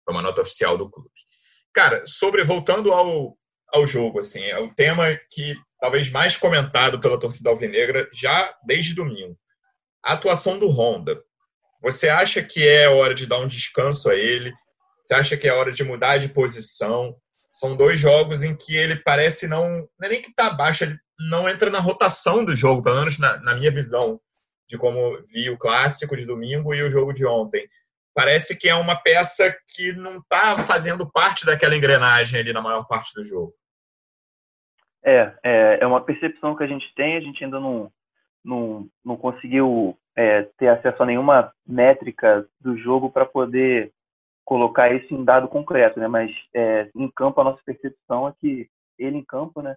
Foi 0.05 0.15
uma 0.15 0.23
nota 0.23 0.41
oficial 0.41 0.77
do 0.77 0.91
clube. 0.91 1.11
Cara, 1.73 2.05
sobre, 2.07 2.43
voltando 2.43 2.93
ao, 2.93 3.37
ao 3.73 3.87
jogo, 3.87 4.19
assim, 4.19 4.43
é 4.43 4.59
o 4.59 4.75
tema 4.75 5.15
que 5.31 5.55
talvez 5.79 6.11
mais 6.11 6.35
comentado 6.37 6.99
pela 6.99 7.21
torcida 7.21 7.51
alvinegra 7.51 8.09
já 8.13 8.53
desde 8.67 8.95
domingo. 8.95 9.39
A 10.03 10.15
atuação 10.15 10.59
do 10.59 10.69
Honda. 10.69 11.23
Você 11.81 12.09
acha 12.09 12.43
que 12.43 12.67
é 12.67 12.89
hora 12.89 13.15
de 13.15 13.27
dar 13.27 13.39
um 13.39 13.47
descanso 13.47 14.11
a 14.11 14.15
ele? 14.15 14.53
Você 15.03 15.15
acha 15.15 15.37
que 15.37 15.49
é 15.49 15.53
hora 15.53 15.73
de 15.73 15.83
mudar 15.83 16.19
de 16.19 16.29
posição? 16.29 17.17
São 17.53 17.77
dois 17.77 17.99
jogos 17.99 18.43
em 18.43 18.55
que 18.55 18.77
ele 18.77 18.97
parece 18.97 19.49
não. 19.49 19.89
Não 19.99 20.07
é 20.07 20.09
nem 20.09 20.23
que 20.23 20.31
está 20.31 20.47
abaixo, 20.47 20.85
ele 20.85 20.99
não 21.19 21.49
entra 21.49 21.71
na 21.71 21.81
rotação 21.81 22.45
do 22.45 22.55
jogo, 22.55 22.83
pelo 22.83 22.99
menos 22.99 23.19
na, 23.19 23.39
na 23.39 23.55
minha 23.55 23.71
visão 23.71 24.21
de 24.69 24.79
como 24.79 25.21
vi 25.27 25.51
o 25.51 25.59
clássico 25.59 26.17
de 26.17 26.25
domingo 26.25 26.73
e 26.73 26.83
o 26.83 26.91
jogo 26.91 27.13
de 27.13 27.27
ontem. 27.27 27.69
Parece 28.15 28.57
que 28.57 28.69
é 28.69 28.75
uma 28.75 28.97
peça 28.97 29.55
que 29.69 29.93
não 29.93 30.19
está 30.19 30.59
fazendo 30.65 31.11
parte 31.11 31.45
daquela 31.45 31.77
engrenagem 31.77 32.39
ali 32.39 32.53
na 32.53 32.63
maior 32.63 32.85
parte 32.85 33.13
do 33.15 33.25
jogo. 33.25 33.53
É, 35.05 35.35
é, 35.43 35.79
é 35.81 35.87
uma 35.87 36.05
percepção 36.05 36.55
que 36.55 36.63
a 36.63 36.67
gente 36.67 36.93
tem, 36.95 37.17
a 37.17 37.21
gente 37.21 37.43
ainda 37.43 37.59
não, 37.59 37.91
não, 38.45 38.89
não 39.05 39.17
conseguiu 39.17 39.99
é, 40.17 40.43
ter 40.59 40.69
acesso 40.69 41.03
a 41.03 41.07
nenhuma 41.07 41.53
métrica 41.67 42.47
do 42.61 42.77
jogo 42.77 43.11
para 43.11 43.25
poder 43.25 43.93
colocar 44.45 44.93
isso 44.93 45.15
em 45.15 45.25
dado 45.25 45.49
concreto, 45.49 46.01
né? 46.01 46.09
Mas 46.09 46.31
é, 46.55 46.91
em 46.95 47.09
campo 47.11 47.41
a 47.41 47.45
nossa 47.45 47.63
percepção 47.65 48.29
é 48.29 48.35
que 48.41 48.69
ele 48.99 49.17
em 49.17 49.25
campo, 49.25 49.63
né, 49.63 49.77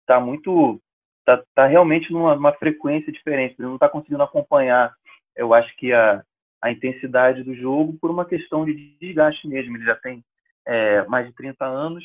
está 0.00 0.16
é, 0.16 0.20
muito, 0.20 0.80
tá, 1.24 1.42
tá 1.54 1.66
realmente 1.66 2.12
numa, 2.12 2.34
numa 2.34 2.52
frequência 2.54 3.12
diferente. 3.12 3.54
Ele 3.58 3.68
não 3.68 3.74
está 3.74 3.88
conseguindo 3.88 4.22
acompanhar, 4.22 4.94
eu 5.36 5.52
acho 5.52 5.74
que 5.76 5.92
a, 5.92 6.24
a 6.62 6.70
intensidade 6.70 7.42
do 7.42 7.54
jogo 7.54 7.98
por 8.00 8.10
uma 8.10 8.24
questão 8.24 8.64
de 8.64 8.96
desgaste 8.98 9.46
mesmo. 9.46 9.76
Ele 9.76 9.84
já 9.84 9.96
tem 9.96 10.24
é, 10.66 11.04
mais 11.06 11.26
de 11.26 11.32
30 11.34 11.64
anos, 11.64 12.04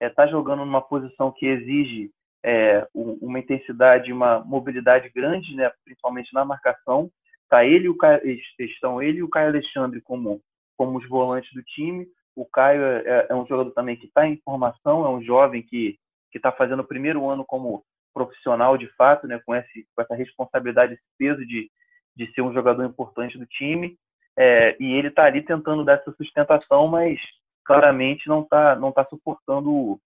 está 0.00 0.24
é, 0.24 0.28
jogando 0.28 0.64
numa 0.64 0.82
posição 0.82 1.32
que 1.32 1.46
exige 1.46 2.10
é, 2.44 2.86
uma 2.94 3.38
intensidade, 3.38 4.12
uma 4.12 4.40
mobilidade 4.44 5.08
grande, 5.08 5.56
né, 5.56 5.72
principalmente 5.82 6.32
na 6.34 6.44
marcação. 6.44 7.10
Tá 7.48 7.64
ele 7.64 7.88
o 7.88 7.96
Caio, 7.96 8.20
estão 8.58 9.02
ele 9.02 9.18
e 9.18 9.22
o 9.22 9.28
Caio 9.28 9.48
Alexandre 9.48 10.00
como 10.02 10.40
como 10.76 10.98
os 10.98 11.08
volantes 11.08 11.52
do 11.54 11.62
time. 11.62 12.06
O 12.36 12.44
Caio 12.44 12.82
é, 12.82 13.02
é, 13.06 13.26
é 13.30 13.34
um 13.34 13.46
jogador 13.46 13.70
também 13.70 13.96
que 13.96 14.06
está 14.06 14.26
em 14.26 14.40
formação, 14.44 15.06
é 15.06 15.08
um 15.08 15.22
jovem 15.22 15.62
que 15.62 15.98
está 16.34 16.50
fazendo 16.50 16.80
o 16.80 16.86
primeiro 16.86 17.28
ano 17.28 17.44
como 17.44 17.84
profissional 18.12 18.76
de 18.76 18.88
fato, 18.96 19.26
né, 19.26 19.40
com, 19.46 19.54
esse, 19.54 19.86
com 19.94 20.02
essa 20.02 20.14
responsabilidade, 20.14 20.94
esse 20.94 21.02
peso 21.16 21.46
de, 21.46 21.70
de 22.16 22.32
ser 22.32 22.42
um 22.42 22.52
jogador 22.52 22.84
importante 22.84 23.38
do 23.38 23.46
time. 23.46 23.96
É, 24.36 24.76
e 24.80 24.92
ele 24.94 25.08
está 25.08 25.24
ali 25.24 25.42
tentando 25.42 25.84
dar 25.84 25.94
essa 25.94 26.12
sustentação, 26.12 26.88
mas 26.88 27.20
claramente 27.64 28.28
não 28.28 28.42
está 28.42 28.74
não 28.76 28.92
tá 28.92 29.04
suportando 29.06 29.98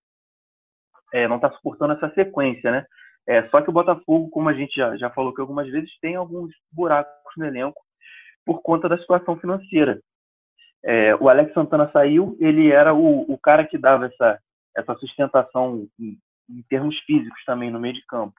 é, 1.12 1.26
não 1.28 1.36
está 1.36 1.50
suportando 1.52 1.94
essa 1.94 2.12
sequência, 2.14 2.70
né? 2.70 2.84
É, 3.26 3.46
só 3.48 3.60
que 3.60 3.68
o 3.68 3.72
Botafogo, 3.72 4.30
como 4.30 4.48
a 4.48 4.54
gente 4.54 4.74
já, 4.74 4.96
já 4.96 5.10
falou 5.10 5.34
que 5.34 5.40
algumas 5.40 5.68
vezes, 5.68 5.90
tem 6.00 6.16
alguns 6.16 6.50
buracos 6.72 7.12
no 7.36 7.44
elenco 7.44 7.80
por 8.44 8.62
conta 8.62 8.88
da 8.88 8.96
situação 8.96 9.38
financeira. 9.38 10.00
É, 10.82 11.14
o 11.16 11.28
Alex 11.28 11.52
Santana 11.52 11.90
saiu, 11.92 12.36
ele 12.40 12.70
era 12.70 12.94
o, 12.94 13.30
o 13.30 13.38
cara 13.38 13.66
que 13.66 13.76
dava 13.76 14.06
essa, 14.06 14.38
essa 14.74 14.94
sustentação 14.94 15.86
em, 16.00 16.16
em 16.48 16.62
termos 16.70 16.98
físicos 17.00 17.44
também 17.44 17.70
no 17.70 17.78
meio 17.78 17.94
de 17.94 18.04
campo. 18.06 18.34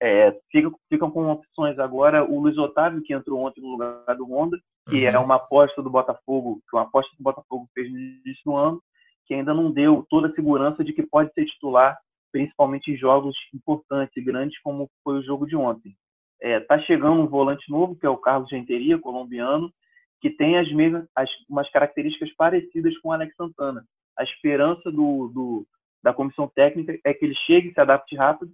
É, 0.00 0.32
ficam, 0.52 0.72
ficam 0.88 1.10
com 1.10 1.26
opções 1.28 1.76
agora 1.80 2.24
o 2.24 2.40
Luiz 2.40 2.56
Otávio, 2.56 3.02
que 3.02 3.12
entrou 3.12 3.40
ontem 3.40 3.60
no 3.60 3.70
lugar 3.70 4.14
do 4.16 4.30
Honda, 4.30 4.56
que 4.88 5.08
uhum. 5.08 5.14
é 5.14 5.18
uma 5.18 5.34
aposta 5.34 5.82
do 5.82 5.90
Botafogo, 5.90 6.60
que 6.70 6.76
uma 6.76 6.84
aposta 6.84 7.10
que 7.16 7.20
o 7.20 7.24
Botafogo 7.24 7.68
fez 7.74 7.90
no 7.90 7.98
início 7.98 8.42
do 8.44 8.54
ano, 8.54 8.80
que 9.26 9.34
ainda 9.34 9.52
não 9.52 9.72
deu 9.72 10.06
toda 10.08 10.28
a 10.28 10.32
segurança 10.32 10.84
de 10.84 10.92
que 10.92 11.02
pode 11.02 11.32
ser 11.32 11.44
titular 11.46 11.98
principalmente 12.32 12.90
em 12.90 12.96
jogos 12.96 13.36
importantes 13.54 14.16
e 14.16 14.20
grandes, 14.22 14.58
como 14.60 14.90
foi 15.02 15.18
o 15.18 15.22
jogo 15.22 15.46
de 15.46 15.56
ontem. 15.56 15.94
Está 16.40 16.76
é, 16.76 16.82
chegando 16.82 17.20
um 17.20 17.26
volante 17.26 17.70
novo, 17.70 17.96
que 17.96 18.06
é 18.06 18.08
o 18.08 18.16
Carlos 18.16 18.48
Genteria, 18.48 18.98
colombiano, 18.98 19.72
que 20.20 20.30
tem 20.30 20.58
as 20.58 20.70
mesmas, 20.72 21.06
as, 21.14 21.30
umas 21.48 21.70
características 21.70 22.32
parecidas 22.36 22.96
com 22.98 23.08
o 23.08 23.12
Alex 23.12 23.34
Santana. 23.36 23.84
A 24.16 24.24
esperança 24.24 24.90
do, 24.90 25.28
do, 25.28 25.66
da 26.02 26.12
comissão 26.12 26.48
técnica 26.48 26.98
é 27.04 27.14
que 27.14 27.24
ele 27.24 27.34
chegue, 27.46 27.72
se 27.72 27.80
adapte 27.80 28.16
rápido, 28.16 28.52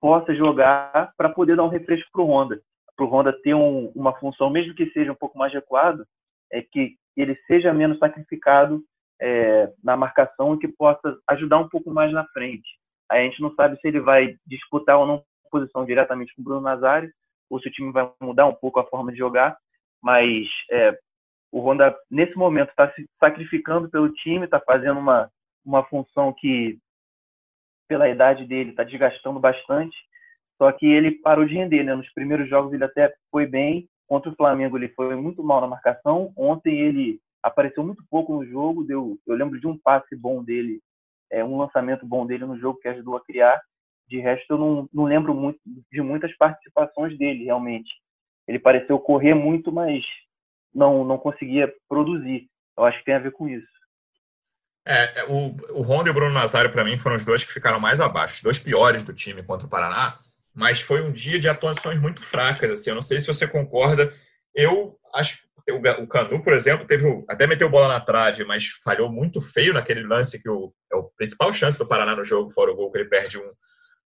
possa 0.00 0.34
jogar 0.34 1.12
para 1.16 1.28
poder 1.28 1.56
dar 1.56 1.64
um 1.64 1.68
refresco 1.68 2.08
para 2.12 2.22
o 2.22 2.26
Honda. 2.26 2.60
Para 2.96 3.06
o 3.06 3.08
Honda 3.08 3.32
ter 3.42 3.54
um, 3.54 3.88
uma 3.94 4.12
função, 4.18 4.50
mesmo 4.50 4.74
que 4.74 4.90
seja 4.90 5.12
um 5.12 5.16
pouco 5.16 5.38
mais 5.38 5.52
recuado, 5.52 6.04
é 6.50 6.62
que 6.62 6.96
ele 7.16 7.36
seja 7.46 7.72
menos 7.72 7.98
sacrificado 7.98 8.82
é, 9.20 9.72
na 9.82 9.96
marcação 9.96 10.54
e 10.54 10.58
que 10.58 10.68
possa 10.68 11.16
ajudar 11.28 11.58
um 11.58 11.68
pouco 11.68 11.90
mais 11.90 12.12
na 12.12 12.24
frente. 12.28 12.68
A 13.10 13.16
gente 13.18 13.40
não 13.40 13.52
sabe 13.54 13.78
se 13.80 13.88
ele 13.88 14.00
vai 14.00 14.36
disputar 14.46 14.98
ou 14.98 15.06
não 15.06 15.24
posição 15.50 15.84
diretamente 15.84 16.34
com 16.34 16.42
o 16.42 16.44
Bruno 16.44 16.60
Nazário, 16.60 17.12
ou 17.50 17.60
se 17.60 17.68
o 17.68 17.72
time 17.72 17.90
vai 17.90 18.08
mudar 18.20 18.46
um 18.46 18.54
pouco 18.54 18.78
a 18.78 18.86
forma 18.86 19.10
de 19.10 19.18
jogar, 19.18 19.56
mas 20.00 20.46
é, 20.70 20.96
o 21.50 21.60
Honda, 21.60 21.96
nesse 22.08 22.36
momento, 22.36 22.70
está 22.70 22.90
se 22.92 23.04
sacrificando 23.18 23.90
pelo 23.90 24.12
time, 24.12 24.44
está 24.44 24.60
fazendo 24.60 25.00
uma, 25.00 25.28
uma 25.64 25.84
função 25.84 26.32
que, 26.32 26.78
pela 27.88 28.08
idade 28.08 28.46
dele, 28.46 28.70
está 28.70 28.84
desgastando 28.84 29.40
bastante, 29.40 29.96
só 30.56 30.70
que 30.70 30.86
ele 30.86 31.10
parou 31.10 31.44
de 31.44 31.54
render, 31.54 31.82
né? 31.82 31.94
Nos 31.94 32.12
primeiros 32.12 32.48
jogos 32.48 32.72
ele 32.72 32.84
até 32.84 33.12
foi 33.30 33.46
bem, 33.46 33.88
contra 34.06 34.30
o 34.30 34.36
Flamengo 34.36 34.76
ele 34.76 34.88
foi 34.90 35.16
muito 35.16 35.42
mal 35.42 35.60
na 35.60 35.66
marcação, 35.66 36.32
ontem 36.36 36.78
ele 36.78 37.20
apareceu 37.42 37.82
muito 37.82 38.04
pouco 38.08 38.34
no 38.34 38.46
jogo, 38.46 38.84
deu, 38.84 39.18
eu 39.26 39.34
lembro 39.34 39.58
de 39.58 39.66
um 39.66 39.76
passe 39.76 40.14
bom 40.14 40.44
dele 40.44 40.80
é, 41.30 41.44
um 41.44 41.58
lançamento 41.58 42.06
bom 42.06 42.26
dele 42.26 42.44
no 42.44 42.58
jogo 42.58 42.78
que 42.80 42.88
ajudou 42.88 43.16
a 43.16 43.24
criar. 43.24 43.60
De 44.08 44.18
resto, 44.18 44.54
eu 44.54 44.58
não, 44.58 44.88
não 44.92 45.04
lembro 45.04 45.34
muito 45.34 45.60
de 45.90 46.02
muitas 46.02 46.36
participações 46.36 47.16
dele, 47.16 47.44
realmente. 47.44 47.90
Ele 48.46 48.58
pareceu 48.58 48.98
correr 48.98 49.34
muito, 49.34 49.70
mas 49.70 50.04
não, 50.74 51.04
não 51.04 51.18
conseguia 51.18 51.72
produzir. 51.88 52.48
Eu 52.76 52.84
acho 52.84 52.98
que 52.98 53.04
tem 53.04 53.14
a 53.14 53.20
ver 53.20 53.32
com 53.32 53.48
isso. 53.48 53.68
É, 54.86 55.20
é 55.20 55.24
o, 55.26 55.54
o 55.78 55.82
Honda 55.82 56.08
e 56.08 56.10
o 56.10 56.14
Bruno 56.14 56.32
Nazário, 56.32 56.72
para 56.72 56.84
mim, 56.84 56.98
foram 56.98 57.16
os 57.16 57.24
dois 57.24 57.44
que 57.44 57.52
ficaram 57.52 57.78
mais 57.78 58.00
abaixo, 58.00 58.36
os 58.36 58.42
dois 58.42 58.58
piores 58.58 59.02
do 59.02 59.12
time 59.12 59.42
contra 59.42 59.66
o 59.66 59.70
Paraná, 59.70 60.18
mas 60.54 60.80
foi 60.80 61.02
um 61.02 61.12
dia 61.12 61.38
de 61.38 61.48
atuações 61.48 62.00
muito 62.00 62.24
fracas. 62.24 62.70
Assim, 62.72 62.90
eu 62.90 62.94
não 62.94 63.02
sei 63.02 63.20
se 63.20 63.26
você 63.26 63.46
concorda. 63.46 64.12
Eu 64.54 64.98
acho 65.14 65.38
o 65.68 66.06
Canu, 66.06 66.42
por 66.42 66.52
exemplo, 66.52 66.86
teve 66.86 67.24
até 67.28 67.46
meteu 67.46 67.68
bola 67.68 67.88
na 67.88 68.00
trave, 68.00 68.44
mas 68.44 68.66
falhou 68.84 69.10
muito 69.10 69.40
feio 69.40 69.72
naquele 69.72 70.02
lance 70.02 70.40
que 70.40 70.48
o, 70.48 70.72
é 70.92 70.96
o 70.96 71.04
principal 71.16 71.52
chance 71.52 71.78
do 71.78 71.86
Paraná 71.86 72.16
no 72.16 72.24
jogo, 72.24 72.50
fora 72.50 72.70
o 72.70 72.76
gol 72.76 72.90
que 72.90 72.98
ele 72.98 73.08
perde 73.08 73.38
um 73.38 73.52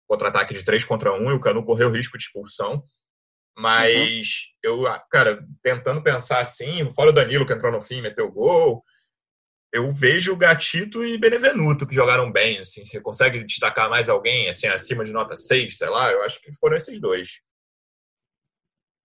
contra-ataque 0.07 0.55
de 0.55 0.65
3 0.65 0.85
contra 0.85 1.13
1 1.13 1.31
e 1.31 1.35
o 1.35 1.41
Canu 1.41 1.65
correu 1.65 1.91
risco 1.91 2.19
de 2.19 2.25
expulsão. 2.25 2.85
Mas 3.57 4.51
uhum. 4.65 4.85
eu, 4.87 5.01
cara, 5.11 5.45
tentando 5.63 6.03
pensar 6.03 6.41
assim, 6.41 6.93
fora 6.95 7.11
o 7.11 7.13
Danilo 7.13 7.47
que 7.47 7.53
entrou 7.53 7.71
no 7.71 7.81
fim, 7.81 8.03
meteu 8.03 8.31
gol, 8.31 8.85
eu 9.73 9.93
vejo 9.93 10.37
Gatito 10.37 11.05
e 11.05 11.19
Benevenuto 11.19 11.87
que 11.87 11.95
jogaram 11.95 12.31
bem, 12.31 12.59
assim. 12.59 12.85
Você 12.85 13.01
consegue 13.01 13.43
destacar 13.45 13.91
mais 13.91 14.09
alguém, 14.09 14.49
assim, 14.49 14.69
acima 14.69 15.05
de 15.05 15.13
nota 15.13 15.37
6, 15.37 15.77
sei 15.77 15.89
lá? 15.89 16.13
Eu 16.13 16.23
acho 16.23 16.41
que 16.41 16.53
foram 16.55 16.77
esses 16.77 17.01
dois. 17.01 17.41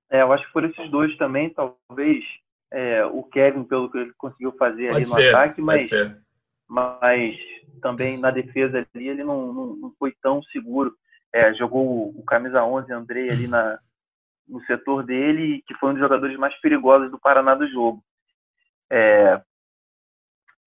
É, 0.10 0.22
eu 0.22 0.34
acho 0.34 0.45
que 0.45 0.52
foram 0.52 0.69
esses 0.69 0.89
dois 0.89 1.15
também, 1.17 1.50
talvez 1.52 2.24
é, 2.72 3.06
o 3.06 3.24
Kevin, 3.24 3.63
pelo 3.63 3.91
que 3.91 3.98
ele 3.98 4.13
conseguiu 4.17 4.52
fazer 4.54 4.91
pode 4.91 4.95
ali 4.95 5.06
ser, 5.06 5.32
no 5.32 5.38
ataque, 5.38 5.62
mas, 5.62 5.89
mas 6.67 7.36
também 7.82 8.17
na 8.17 8.32
defesa 8.32 8.86
ali 8.93 9.08
ele 9.08 9.24
não, 9.24 9.54
não, 9.54 9.76
não 9.76 9.93
foi 9.98 10.13
tão 10.22 10.41
seguro. 10.43 10.95
É, 11.32 11.54
jogou 11.54 12.10
o 12.10 12.24
camisa 12.24 12.63
11, 12.63 12.91
Andrei, 12.91 13.30
ali 13.30 13.48
na, 13.48 13.80
no 14.48 14.63
setor 14.65 15.04
dele, 15.04 15.63
que 15.67 15.76
foi 15.76 15.89
um 15.89 15.93
dos 15.93 16.02
jogadores 16.02 16.38
mais 16.38 16.60
perigosos 16.60 17.12
do 17.12 17.19
Paraná 17.19 17.54
do 17.54 17.67
jogo. 17.69 18.04
É, 18.91 19.39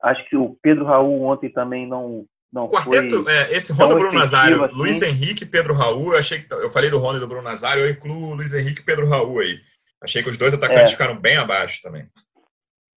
acho 0.00 0.24
que 0.28 0.36
o 0.36 0.56
Pedro 0.62 0.84
Raul 0.84 1.22
ontem 1.22 1.50
também 1.50 1.86
não 1.86 2.24
não 2.52 2.68
quarteto, 2.68 3.24
foi 3.24 3.32
é, 3.32 3.56
esse 3.56 3.72
Rony 3.72 3.94
Bruno 3.94 4.12
Nazário, 4.12 4.62
assim. 4.62 4.74
Luiz 4.74 5.00
Henrique 5.00 5.46
Pedro 5.46 5.72
Raul, 5.72 6.12
eu 6.12 6.18
achei 6.18 6.42
que 6.42 6.52
eu 6.52 6.70
falei 6.70 6.90
do 6.90 6.98
Rony 6.98 7.16
e 7.16 7.20
do 7.20 7.26
Bruno 7.26 7.42
Nazário, 7.42 7.84
eu 7.84 7.90
incluo 7.90 8.34
Luiz 8.34 8.52
Henrique 8.52 8.82
e 8.82 8.84
Pedro 8.84 9.08
Raul 9.08 9.40
aí. 9.40 9.58
Achei 10.02 10.22
que 10.22 10.28
os 10.28 10.36
dois 10.36 10.52
atacantes 10.52 10.90
é. 10.90 10.92
ficaram 10.92 11.16
bem 11.16 11.38
abaixo 11.38 11.80
também. 11.80 12.06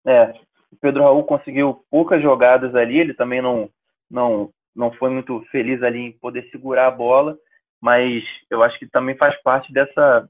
É, 0.06 0.34
o 0.70 0.76
Pedro 0.78 1.02
Raul 1.02 1.24
conseguiu 1.24 1.84
poucas 1.90 2.20
jogadas 2.20 2.74
ali, 2.74 2.98
ele 2.98 3.14
também 3.14 3.40
não 3.40 3.70
não 4.10 4.50
não 4.74 4.92
foi 4.92 5.08
muito 5.08 5.42
feliz 5.50 5.82
ali 5.82 6.00
em 6.00 6.12
poder 6.12 6.46
segurar 6.50 6.88
a 6.88 6.90
bola, 6.90 7.34
mas 7.80 8.22
eu 8.50 8.62
acho 8.62 8.78
que 8.78 8.86
também 8.86 9.16
faz 9.16 9.40
parte 9.42 9.72
dessa 9.72 10.28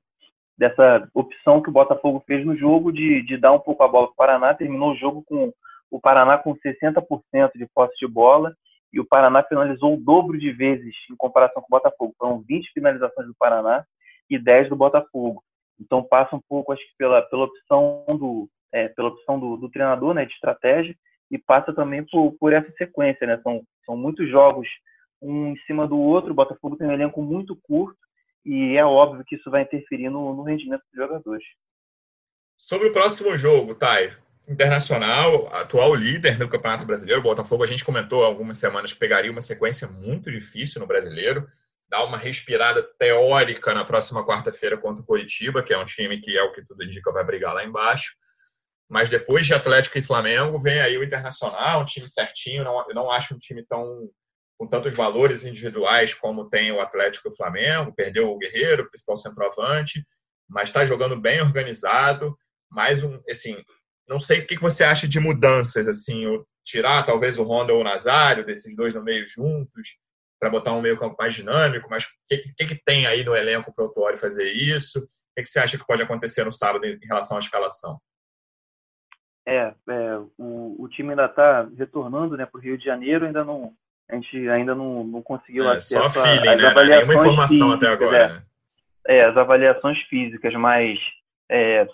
dessa 0.57 1.09
opção 1.13 1.61
que 1.61 1.69
o 1.69 1.73
Botafogo 1.73 2.23
fez 2.27 2.47
no 2.47 2.57
jogo 2.57 2.93
de, 2.93 3.23
de 3.23 3.37
dar 3.37 3.53
um 3.53 3.59
pouco 3.59 3.83
a 3.83 3.89
bola 3.89 4.07
para 4.07 4.13
o 4.13 4.17
Paraná. 4.17 4.55
Terminou 4.55 4.93
o 4.93 4.97
jogo 4.97 5.23
com 5.27 5.53
o 5.91 6.01
Paraná 6.01 6.39
com 6.39 6.55
60% 6.55 7.51
de 7.55 7.67
posse 7.75 7.95
de 7.99 8.07
bola 8.07 8.57
e 8.97 9.01
o 9.01 9.05
Paraná 9.05 9.43
finalizou 9.43 9.93
o 9.93 10.01
dobro 10.01 10.39
de 10.39 10.51
vezes 10.51 10.95
em 11.11 11.17
comparação 11.17 11.61
com 11.61 11.69
o 11.69 11.79
Botafogo. 11.79 12.15
Foram 12.19 12.41
20 12.41 12.73
finalizações 12.73 13.27
do 13.27 13.35
Paraná 13.39 13.85
e 14.31 14.39
10 14.39 14.71
do 14.71 14.77
Botafogo. 14.77 15.45
Então 15.79 16.03
passa 16.03 16.35
um 16.35 16.41
pouco, 16.49 16.73
acho 16.73 16.83
que 16.83 16.97
pela, 16.97 17.21
pela 17.21 17.45
opção 17.45 18.07
do 18.09 18.49
é, 18.73 18.89
pela 18.89 19.09
opção 19.09 19.39
do, 19.39 19.59
do, 19.59 19.69
treinador, 19.69 20.15
né, 20.15 20.25
de 20.25 20.33
estratégia, 20.33 20.97
e 21.31 21.37
passa 21.37 21.75
também 21.75 22.05
por, 22.05 22.33
por 22.39 22.55
essa 22.55 22.73
sequência, 22.73 23.27
né? 23.27 23.39
São, 23.43 23.63
são 23.85 23.97
muitos 23.97 24.31
jogos 24.31 24.67
um 25.21 25.49
em 25.49 25.57
cima 25.67 25.87
do 25.87 25.99
outro. 25.99 26.33
O 26.33 26.35
Botafogo 26.35 26.77
tem 26.77 26.87
um 26.87 26.93
elenco 26.93 27.21
muito 27.21 27.55
curto 27.55 27.99
e 28.47 28.79
é 28.79 28.85
óbvio 28.85 29.25
que 29.27 29.37
isso 29.37 29.51
vai 29.51 29.63
interferir 29.63 30.09
no, 30.09 30.35
no 30.35 30.43
rendimento 30.43 30.83
dos 30.91 30.97
jogadores. 30.97 31.45
Sobre 32.57 32.89
o 32.89 32.93
próximo 32.93 33.37
jogo, 33.37 33.75
Thay, 33.75 34.17
Internacional, 34.49 35.49
atual 35.53 35.93
líder 35.95 36.39
no 36.39 36.49
Campeonato 36.49 36.87
Brasileiro, 36.87 37.21
o 37.21 37.25
Botafogo, 37.25 37.65
a 37.65 37.67
gente 37.67 37.85
comentou 37.85 38.23
há 38.23 38.27
algumas 38.27 38.59
semanas 38.59 38.93
que 38.93 38.99
pegaria 38.99 39.31
uma 39.31 39.41
sequência 39.41 39.89
muito 39.89 40.31
difícil 40.31 40.81
no 40.81 40.87
Brasileiro, 40.87 41.49
dá 41.89 42.05
uma 42.05 42.17
respirada 42.17 42.83
teórica 42.99 43.75
na 43.75 43.85
próxima 43.85 44.25
quarta-feira 44.25 44.77
contra 44.77 45.03
o 45.03 45.07
Curitiba, 45.07 45.63
que 45.63 45.73
é 45.73 45.79
um 45.79 45.85
time 45.85 46.21
que 46.21 46.37
é 46.39 46.43
o 46.43 46.53
que 46.53 46.65
tudo 46.65 46.85
indica 46.85 47.13
vai 47.13 47.25
brigar 47.25 47.55
lá 47.55 47.65
embaixo. 47.65 48.13
Mas 48.89 49.11
depois 49.11 49.45
de 49.47 49.53
Atlético 49.53 49.99
e 49.99 50.03
Flamengo, 50.03 50.61
vem 50.61 50.81
aí 50.81 50.97
o 50.97 51.03
Internacional, 51.03 51.83
um 51.83 51.85
time 51.85 52.09
certinho, 52.09 52.63
não, 52.63 52.89
eu 52.89 52.95
não 52.95 53.11
acho 53.11 53.35
um 53.35 53.39
time 53.39 53.65
tão 53.65 54.09
com 54.57 54.67
tantos 54.67 54.95
valores 54.95 55.45
individuais 55.45 56.15
como 56.15 56.49
tem 56.49 56.73
o 56.73 56.81
Atlético 56.81 57.29
e 57.29 57.31
o 57.31 57.37
Flamengo, 57.37 57.93
perdeu 57.95 58.31
o 58.31 58.39
Guerreiro, 58.39 58.85
o 58.85 58.89
principal 58.89 59.17
centroavante, 59.17 60.03
mas 60.49 60.69
está 60.69 60.85
jogando 60.87 61.21
bem 61.21 61.43
organizado, 61.43 62.35
mais 62.71 63.03
um, 63.03 63.21
assim, 63.29 63.63
não 64.09 64.21
sei 64.21 64.41
o 64.41 64.47
que 64.47 64.59
você 64.59 64.85
acha 64.85 65.07
de 65.09 65.19
mudanças, 65.19 65.89
assim, 65.89 66.25
tirar 66.65 67.05
talvez 67.05 67.39
o 67.39 67.45
Honda 67.45 67.73
ou 67.73 67.81
o 67.81 67.85
Nazário, 67.85 68.45
desses 68.45 68.75
dois 68.75 68.95
no 68.95 69.03
meio 69.03 69.27
juntos, 69.29 69.97
para 70.39 70.51
botar 70.51 70.73
um 70.73 70.83
meio 70.83 70.99
campo 70.99 71.17
mais 71.19 71.35
dinâmico, 71.35 71.89
mas 71.89 72.05
o 72.05 72.09
que, 72.29 72.39
que, 72.57 72.67
que, 72.67 72.83
tem 72.85 73.07
aí 73.07 73.25
no 73.25 73.35
elenco 73.35 73.73
para 73.75 73.85
o 73.85 73.89
Autuori 73.89 74.19
fazer 74.19 74.53
isso? 74.53 75.01
O 75.01 75.07
que, 75.37 75.43
que, 75.43 75.49
você 75.49 75.59
acha 75.59 75.79
que 75.79 75.87
pode 75.87 76.03
acontecer 76.03 76.45
no 76.45 76.53
sábado 76.53 76.85
em 76.85 76.99
relação 77.07 77.37
à 77.37 77.41
escalação? 77.41 77.99
É, 79.47 79.73
é 79.89 80.19
o, 80.37 80.77
o 80.79 80.89
time 80.89 81.11
ainda 81.11 81.27
está 81.27 81.69
retornando 81.77 82.37
né, 82.37 82.45
para 82.45 82.59
o 82.59 82.63
Rio 82.63 82.77
de 82.77 82.85
Janeiro, 82.85 83.27
ainda 83.27 83.45
não, 83.45 83.73
a 84.11 84.15
gente 84.17 84.49
ainda 84.49 84.75
não, 84.75 85.05
não 85.05 85.23
conseguiu 85.23 85.65
é, 85.69 85.77
acesso 85.77 86.11
só 86.11 86.23
feeling, 86.23 86.49
às 86.49 86.57
né? 86.57 86.67
avaliações 86.69 87.09
Nenhuma 87.09 87.15
informação 87.15 87.49
físicas, 87.49 87.77
até 87.77 87.87
agora. 87.87 88.17
É, 88.17 88.29
né? 88.29 88.43
é, 89.09 89.25
as 89.25 89.37
avaliações 89.37 89.99
físicas, 90.03 90.55
mas 90.55 90.99
é, 91.51 91.87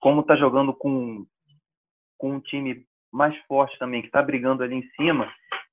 como 0.00 0.20
está 0.20 0.36
jogando 0.36 0.72
com 0.74 1.26
com 2.22 2.34
um 2.34 2.40
time 2.40 2.86
mais 3.12 3.36
forte 3.48 3.76
também, 3.80 4.00
que 4.00 4.06
está 4.06 4.22
brigando 4.22 4.62
ali 4.62 4.76
em 4.76 4.88
cima, 4.90 5.28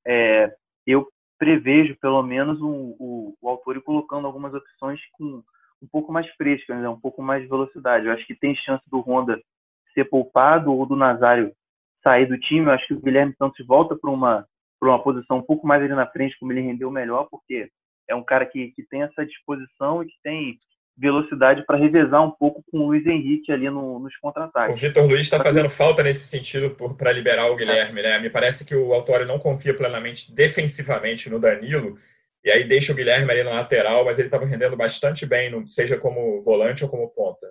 é, 0.05 0.51
eu 0.87 1.07
prevejo 1.37 1.95
pelo 2.01 2.23
menos 2.23 2.59
o, 2.59 3.35
o 3.39 3.47
autor 3.47 3.79
colocando 3.83 4.25
algumas 4.25 4.51
opções 4.51 4.99
com 5.11 5.43
um 5.79 5.87
pouco 5.91 6.11
mais 6.11 6.27
frescas, 6.31 6.81
né? 6.81 6.89
um 6.89 6.99
pouco 6.99 7.21
mais 7.21 7.43
de 7.43 7.47
velocidade. 7.47 8.07
Eu 8.07 8.13
acho 8.13 8.25
que 8.25 8.33
tem 8.33 8.55
chance 8.55 8.83
do 8.89 8.99
Honda 8.99 9.39
ser 9.93 10.05
poupado 10.05 10.73
ou 10.73 10.87
do 10.87 10.95
Nazário 10.95 11.53
sair 12.03 12.25
do 12.25 12.37
time. 12.39 12.65
Eu 12.65 12.71
acho 12.71 12.87
que 12.87 12.95
o 12.95 12.99
Guilherme 12.99 13.35
Santos 13.37 13.63
volta 13.67 13.95
para 13.95 14.09
uma, 14.09 14.43
uma 14.81 15.03
posição 15.03 15.37
um 15.37 15.43
pouco 15.43 15.67
mais 15.67 15.83
ali 15.83 15.93
na 15.93 16.07
frente, 16.07 16.37
como 16.39 16.51
ele 16.51 16.61
rendeu 16.61 16.89
melhor, 16.89 17.27
porque 17.29 17.69
é 18.09 18.15
um 18.15 18.23
cara 18.23 18.47
que, 18.47 18.71
que 18.71 18.83
tem 18.87 19.03
essa 19.03 19.23
disposição 19.23 20.01
e 20.01 20.07
que 20.07 20.15
tem 20.23 20.59
velocidade 20.99 21.65
para 21.65 21.77
revezar 21.77 22.21
um 22.21 22.31
pouco 22.31 22.63
com 22.69 22.79
o 22.79 22.87
Luiz 22.87 23.05
Henrique 23.05 23.51
ali 23.51 23.69
no, 23.69 23.99
nos 23.99 24.15
contra-ataques. 24.17 24.77
O 24.77 24.79
Vitor 24.79 25.05
Luiz 25.05 25.21
está 25.21 25.39
fazendo 25.39 25.69
falta 25.69 26.03
nesse 26.03 26.27
sentido 26.27 26.75
para 26.97 27.11
liberar 27.11 27.49
o 27.49 27.55
Guilherme, 27.55 28.01
né? 28.01 28.19
Me 28.19 28.29
parece 28.29 28.65
que 28.65 28.75
o 28.75 28.93
Autório 28.93 29.25
não 29.25 29.39
confia 29.39 29.73
plenamente 29.73 30.33
defensivamente 30.33 31.29
no 31.29 31.39
Danilo, 31.39 31.97
e 32.43 32.51
aí 32.51 32.65
deixa 32.65 32.91
o 32.91 32.95
Guilherme 32.95 33.31
ali 33.31 33.43
na 33.43 33.51
lateral, 33.51 34.03
mas 34.03 34.19
ele 34.19 34.27
estava 34.27 34.45
rendendo 34.45 34.75
bastante 34.75 35.25
bem, 35.25 35.65
seja 35.67 35.97
como 35.97 36.41
volante 36.41 36.83
ou 36.83 36.89
como 36.89 37.09
ponta. 37.09 37.47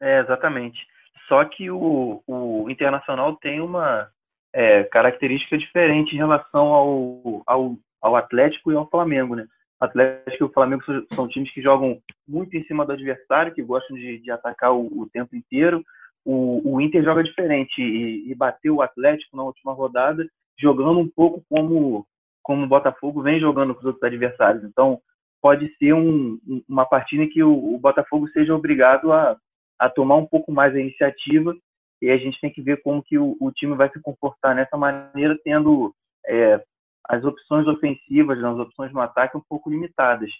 É, 0.00 0.20
exatamente. 0.20 0.78
Só 1.26 1.44
que 1.44 1.70
o, 1.70 2.22
o 2.26 2.70
Internacional 2.70 3.36
tem 3.36 3.60
uma 3.60 4.08
é, 4.52 4.84
característica 4.84 5.56
diferente 5.56 6.14
em 6.14 6.18
relação 6.18 6.66
ao, 6.66 7.42
ao, 7.46 7.76
ao 8.00 8.16
Atlético 8.16 8.72
e 8.72 8.76
ao 8.76 8.88
Flamengo, 8.88 9.34
né? 9.34 9.46
Atlético 9.80 10.44
e 10.44 10.46
o 10.46 10.52
Flamengo 10.52 10.82
são 11.14 11.28
times 11.28 11.52
que 11.52 11.62
jogam 11.62 12.00
muito 12.26 12.56
em 12.56 12.64
cima 12.64 12.84
do 12.84 12.92
adversário, 12.92 13.54
que 13.54 13.62
gostam 13.62 13.96
de, 13.96 14.18
de 14.18 14.30
atacar 14.30 14.72
o, 14.72 14.86
o, 14.86 15.08
tempo 15.12 15.36
inteiro. 15.36 15.84
O, 16.24 16.74
o, 16.74 16.80
Inter 16.80 17.02
joga 17.04 17.22
diferente 17.22 17.80
e, 17.80 18.30
e, 18.30 18.34
bateu 18.34 18.76
o 18.76 18.82
Atlético 18.82 19.36
na 19.36 19.44
última 19.44 19.72
rodada, 19.72 20.28
jogando 20.58 20.98
um 20.98 21.08
pouco 21.08 21.42
como, 21.48 22.06
como 22.42 22.64
o 22.64 22.68
Botafogo 22.68 23.22
vem 23.22 23.38
jogando 23.38 23.72
com 23.72 23.80
os 23.80 23.86
outros 23.86 24.02
adversários. 24.02 24.64
Então, 24.64 25.00
pode 25.40 25.72
ser 25.76 25.92
um, 25.92 26.38
uma 26.68 26.84
partida 26.84 27.22
em 27.22 27.28
que 27.28 27.42
o, 27.42 27.74
o 27.74 27.78
Botafogo 27.78 28.28
seja 28.28 28.54
obrigado 28.54 29.12
a, 29.12 29.36
a, 29.78 29.88
tomar 29.88 30.16
um 30.16 30.26
pouco 30.26 30.50
mais 30.50 30.74
a 30.74 30.80
iniciativa 30.80 31.54
e 32.02 32.10
a 32.10 32.16
gente 32.16 32.40
tem 32.40 32.52
que 32.52 32.62
ver 32.62 32.82
como 32.82 33.02
que 33.02 33.18
o, 33.18 33.36
o 33.40 33.50
time 33.52 33.74
vai 33.74 33.88
se 33.90 34.00
comportar 34.00 34.54
nessa 34.54 34.76
maneira, 34.76 35.38
tendo 35.44 35.94
é, 36.26 36.62
as 37.08 37.24
opções 37.24 37.66
ofensivas, 37.66 38.42
as 38.42 38.58
opções 38.58 38.92
no 38.92 39.00
ataque 39.00 39.36
um 39.36 39.42
pouco 39.48 39.70
limitadas. 39.70 40.30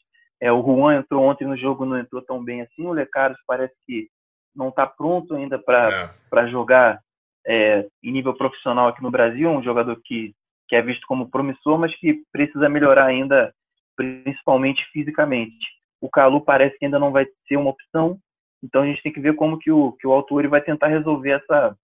É, 0.40 0.52
o 0.52 0.62
Juan 0.62 0.98
entrou 0.98 1.24
ontem 1.24 1.46
no 1.46 1.56
jogo, 1.56 1.84
não 1.84 1.98
entrou 1.98 2.22
tão 2.22 2.44
bem 2.44 2.60
assim. 2.60 2.86
O 2.86 2.92
Lecaros 2.92 3.38
parece 3.46 3.74
que 3.86 4.08
não 4.54 4.68
está 4.68 4.86
pronto 4.86 5.34
ainda 5.34 5.58
para 5.58 6.14
é. 6.32 6.46
jogar 6.48 7.00
é, 7.46 7.86
em 8.02 8.12
nível 8.12 8.34
profissional 8.34 8.88
aqui 8.88 9.02
no 9.02 9.10
Brasil. 9.10 9.48
Um 9.50 9.62
jogador 9.62 9.98
que, 10.04 10.34
que 10.68 10.76
é 10.76 10.82
visto 10.82 11.06
como 11.06 11.30
promissor, 11.30 11.78
mas 11.78 11.94
que 11.98 12.22
precisa 12.30 12.68
melhorar 12.68 13.06
ainda, 13.06 13.52
principalmente 13.96 14.84
fisicamente. 14.92 15.66
O 16.00 16.08
Calu 16.08 16.44
parece 16.44 16.78
que 16.78 16.84
ainda 16.84 16.98
não 16.98 17.10
vai 17.10 17.26
ser 17.48 17.56
uma 17.56 17.70
opção. 17.70 18.18
Então 18.62 18.82
a 18.82 18.86
gente 18.86 19.02
tem 19.02 19.12
que 19.12 19.20
ver 19.20 19.34
como 19.34 19.58
que 19.58 19.70
o, 19.70 19.92
que 19.92 20.06
o 20.06 20.12
Autori 20.12 20.46
vai 20.48 20.60
tentar 20.60 20.88
resolver 20.88 21.30
essa, 21.30 21.76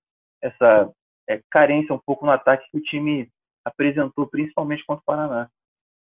essa 0.43 0.91
é, 1.29 1.41
carência 1.51 1.95
um 1.95 2.01
pouco 2.05 2.27
no 2.27 2.33
ataque 2.33 2.69
que 2.71 2.79
o 2.79 2.83
time 2.83 3.29
apresentou, 3.65 4.27
principalmente 4.27 4.85
contra 4.85 5.03
o 5.03 5.05
Paraná. 5.05 5.49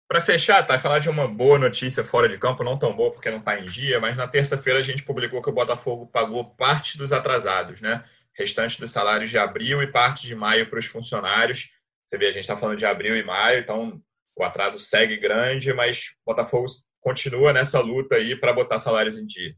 Para 0.09 0.21
fechar, 0.21 0.65
tá, 0.65 0.79
falar 0.79 1.01
de 1.01 1.11
uma 1.11 1.27
boa 1.27 1.59
notícia 1.59 2.05
fora 2.05 2.29
de 2.29 2.39
campo, 2.39 2.63
não 2.63 2.79
tão 2.79 2.95
boa 2.95 3.11
porque 3.11 3.31
não 3.31 3.39
está 3.39 3.59
em 3.59 3.65
dia, 3.65 3.99
mas 3.99 4.17
na 4.17 4.29
terça-feira 4.29 4.79
a 4.79 4.83
gente 4.83 5.03
publicou 5.03 5.43
que 5.43 5.51
o 5.51 5.55
Botafogo 5.55 6.07
pagou 6.07 6.45
parte 6.45 6.97
dos 6.97 7.13
atrasados, 7.13 7.81
né? 7.81 8.05
Restante 8.33 8.79
dos 8.79 8.93
salários 8.93 9.31
de 9.31 9.39
abril 9.39 9.83
e 9.83 9.87
parte 9.87 10.27
de 10.27 10.35
maio 10.35 10.71
para 10.71 10.79
os 10.79 10.87
funcionários. 10.87 11.71
Você 12.07 12.17
vê, 12.17 12.27
a 12.27 12.33
gente 12.33 12.43
está 12.43 12.57
falando 12.57 12.79
de 12.79 12.87
abril 12.87 13.17
e 13.17 13.25
maio, 13.25 13.59
então 13.59 14.01
o 14.37 14.45
atraso 14.45 14.79
segue 14.79 15.17
grande, 15.17 15.73
mas 15.73 16.13
o 16.25 16.31
Botafogo 16.31 16.67
continua 17.01 17.53
nessa 17.53 17.81
luta 17.81 18.15
aí 18.15 18.37
para 18.37 18.53
botar 18.53 18.79
salários 18.79 19.17
em 19.17 19.27
dia. 19.27 19.57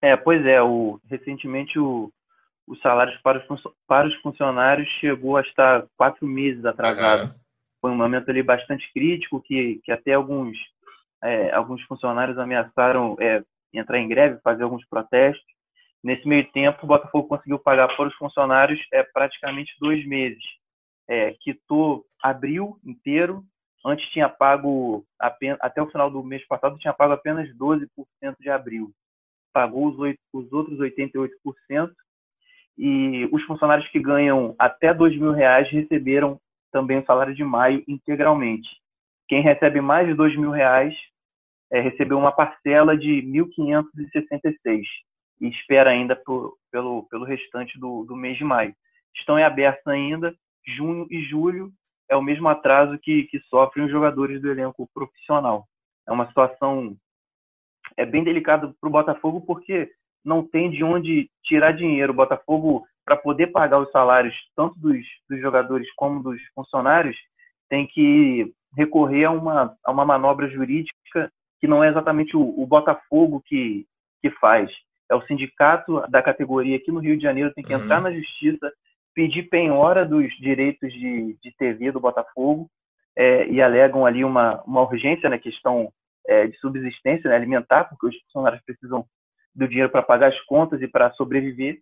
É, 0.00 0.16
pois 0.16 0.44
é, 0.46 0.62
o, 0.62 0.98
recentemente 1.10 1.78
o, 1.78 2.10
os 2.66 2.80
salários 2.80 3.16
para 3.22 3.38
os, 3.38 3.62
para 3.86 4.08
os 4.08 4.14
funcionários 4.16 4.88
chegou 5.00 5.36
a 5.36 5.42
estar 5.42 5.86
quatro 5.96 6.26
meses 6.26 6.64
atrasado. 6.64 7.34
Foi 7.80 7.90
um 7.90 7.96
momento 7.96 8.30
ali 8.30 8.42
bastante 8.42 8.90
crítico, 8.92 9.42
que, 9.42 9.80
que 9.84 9.92
até 9.92 10.14
alguns, 10.14 10.56
é, 11.22 11.52
alguns 11.52 11.82
funcionários 11.82 12.38
ameaçaram 12.38 13.16
é, 13.20 13.42
entrar 13.72 13.98
em 13.98 14.08
greve, 14.08 14.40
fazer 14.42 14.62
alguns 14.62 14.86
protestos. 14.88 15.44
Nesse 16.02 16.26
meio 16.26 16.50
tempo, 16.52 16.78
o 16.82 16.86
Botafogo 16.86 17.28
conseguiu 17.28 17.58
pagar 17.58 17.94
para 17.94 18.08
os 18.08 18.14
funcionários 18.16 18.80
é, 18.92 19.02
praticamente 19.02 19.74
dois 19.78 20.06
meses. 20.06 20.42
É, 21.08 21.34
quitou 21.40 22.04
abril 22.22 22.78
inteiro, 22.84 23.44
antes 23.84 24.08
tinha 24.10 24.28
pago, 24.28 25.04
apenas, 25.18 25.58
até 25.60 25.82
o 25.82 25.90
final 25.90 26.10
do 26.10 26.22
mês 26.22 26.46
passado, 26.46 26.78
tinha 26.78 26.94
pago 26.94 27.12
apenas 27.12 27.48
12% 27.56 27.88
de 28.40 28.48
abril. 28.48 28.90
Pagou 29.52 29.88
os, 29.88 29.98
8, 29.98 30.18
os 30.32 30.52
outros 30.52 30.78
88%, 30.78 31.92
e 32.76 33.28
os 33.32 33.42
funcionários 33.44 33.88
que 33.88 34.00
ganham 34.00 34.54
até 34.58 34.92
dois 34.92 35.16
mil 35.16 35.32
reais 35.32 35.70
receberam 35.70 36.40
também 36.72 36.98
o 36.98 37.04
salário 37.04 37.34
de 37.34 37.44
maio 37.44 37.84
integralmente. 37.86 38.68
Quem 39.28 39.42
recebe 39.42 39.80
mais 39.80 40.06
de 40.06 40.14
dois 40.14 40.36
mil 40.36 40.50
reais 40.50 40.94
é, 41.72 41.80
recebeu 41.80 42.18
uma 42.18 42.32
parcela 42.32 42.96
de 42.96 43.22
1.566 43.22 44.82
e 45.40 45.48
espera 45.48 45.90
ainda 45.90 46.16
por, 46.16 46.56
pelo, 46.70 47.04
pelo 47.08 47.24
restante 47.24 47.78
do, 47.78 48.04
do 48.04 48.16
mês 48.16 48.36
de 48.36 48.44
maio. 48.44 48.74
Estão 49.16 49.38
em 49.38 49.44
aberto 49.44 49.88
ainda, 49.88 50.34
junho 50.66 51.06
e 51.10 51.22
julho 51.22 51.72
é 52.08 52.16
o 52.16 52.22
mesmo 52.22 52.48
atraso 52.48 52.98
que, 52.98 53.24
que 53.24 53.40
sofrem 53.48 53.86
os 53.86 53.90
jogadores 53.90 54.40
do 54.40 54.50
elenco 54.50 54.88
profissional. 54.92 55.66
É 56.06 56.12
uma 56.12 56.26
situação 56.28 56.96
é 57.96 58.04
bem 58.04 58.24
delicada 58.24 58.74
para 58.80 58.88
o 58.88 58.92
Botafogo 58.92 59.40
porque 59.40 59.90
não 60.24 60.46
tem 60.46 60.70
de 60.70 60.82
onde 60.82 61.28
tirar 61.44 61.72
dinheiro. 61.72 62.12
O 62.12 62.16
Botafogo, 62.16 62.84
para 63.04 63.16
poder 63.16 63.48
pagar 63.48 63.78
os 63.78 63.90
salários 63.90 64.34
tanto 64.56 64.78
dos, 64.78 64.98
dos, 65.28 65.40
jogadores 65.40 65.86
como 65.94 66.22
dos 66.22 66.40
funcionários, 66.54 67.16
tem 67.68 67.86
que 67.86 68.52
recorrer 68.76 69.24
a 69.24 69.30
uma, 69.30 69.76
a 69.84 69.92
uma 69.92 70.04
manobra 70.04 70.48
jurídica 70.48 71.30
que 71.60 71.66
não 71.66 71.82
é 71.82 71.88
exatamente 71.88 72.36
o, 72.36 72.40
o 72.40 72.66
Botafogo 72.66 73.42
que, 73.46 73.86
que 74.20 74.30
faz. 74.30 74.70
É 75.10 75.14
o 75.14 75.22
sindicato 75.26 76.02
da 76.08 76.22
categoria 76.22 76.76
aqui 76.76 76.90
no 76.90 77.00
Rio 77.00 77.16
de 77.16 77.22
Janeiro 77.22 77.52
tem 77.54 77.62
que 77.62 77.74
uhum. 77.74 77.82
entrar 77.82 78.00
na 78.00 78.12
justiça, 78.12 78.72
pedir 79.14 79.44
penhora 79.44 80.04
dos 80.04 80.28
direitos 80.38 80.92
de, 80.92 81.36
de 81.42 81.56
TV 81.56 81.92
do 81.92 82.00
Botafogo 82.00 82.68
é, 83.16 83.46
e 83.48 83.62
alegam 83.62 84.04
ali 84.04 84.24
uma, 84.24 84.62
uma 84.62 84.82
urgência 84.82 85.28
na 85.28 85.38
questão 85.38 85.90
é, 86.26 86.46
de 86.46 86.58
subsistência 86.58 87.28
né, 87.28 87.36
alimentar, 87.36 87.84
porque 87.84 88.06
os 88.06 88.22
funcionários 88.22 88.62
precisam 88.64 89.04
do 89.54 89.68
dinheiro 89.68 89.90
para 89.90 90.02
pagar 90.02 90.28
as 90.28 90.40
contas 90.42 90.80
e 90.82 90.88
para 90.88 91.12
sobreviver. 91.12 91.78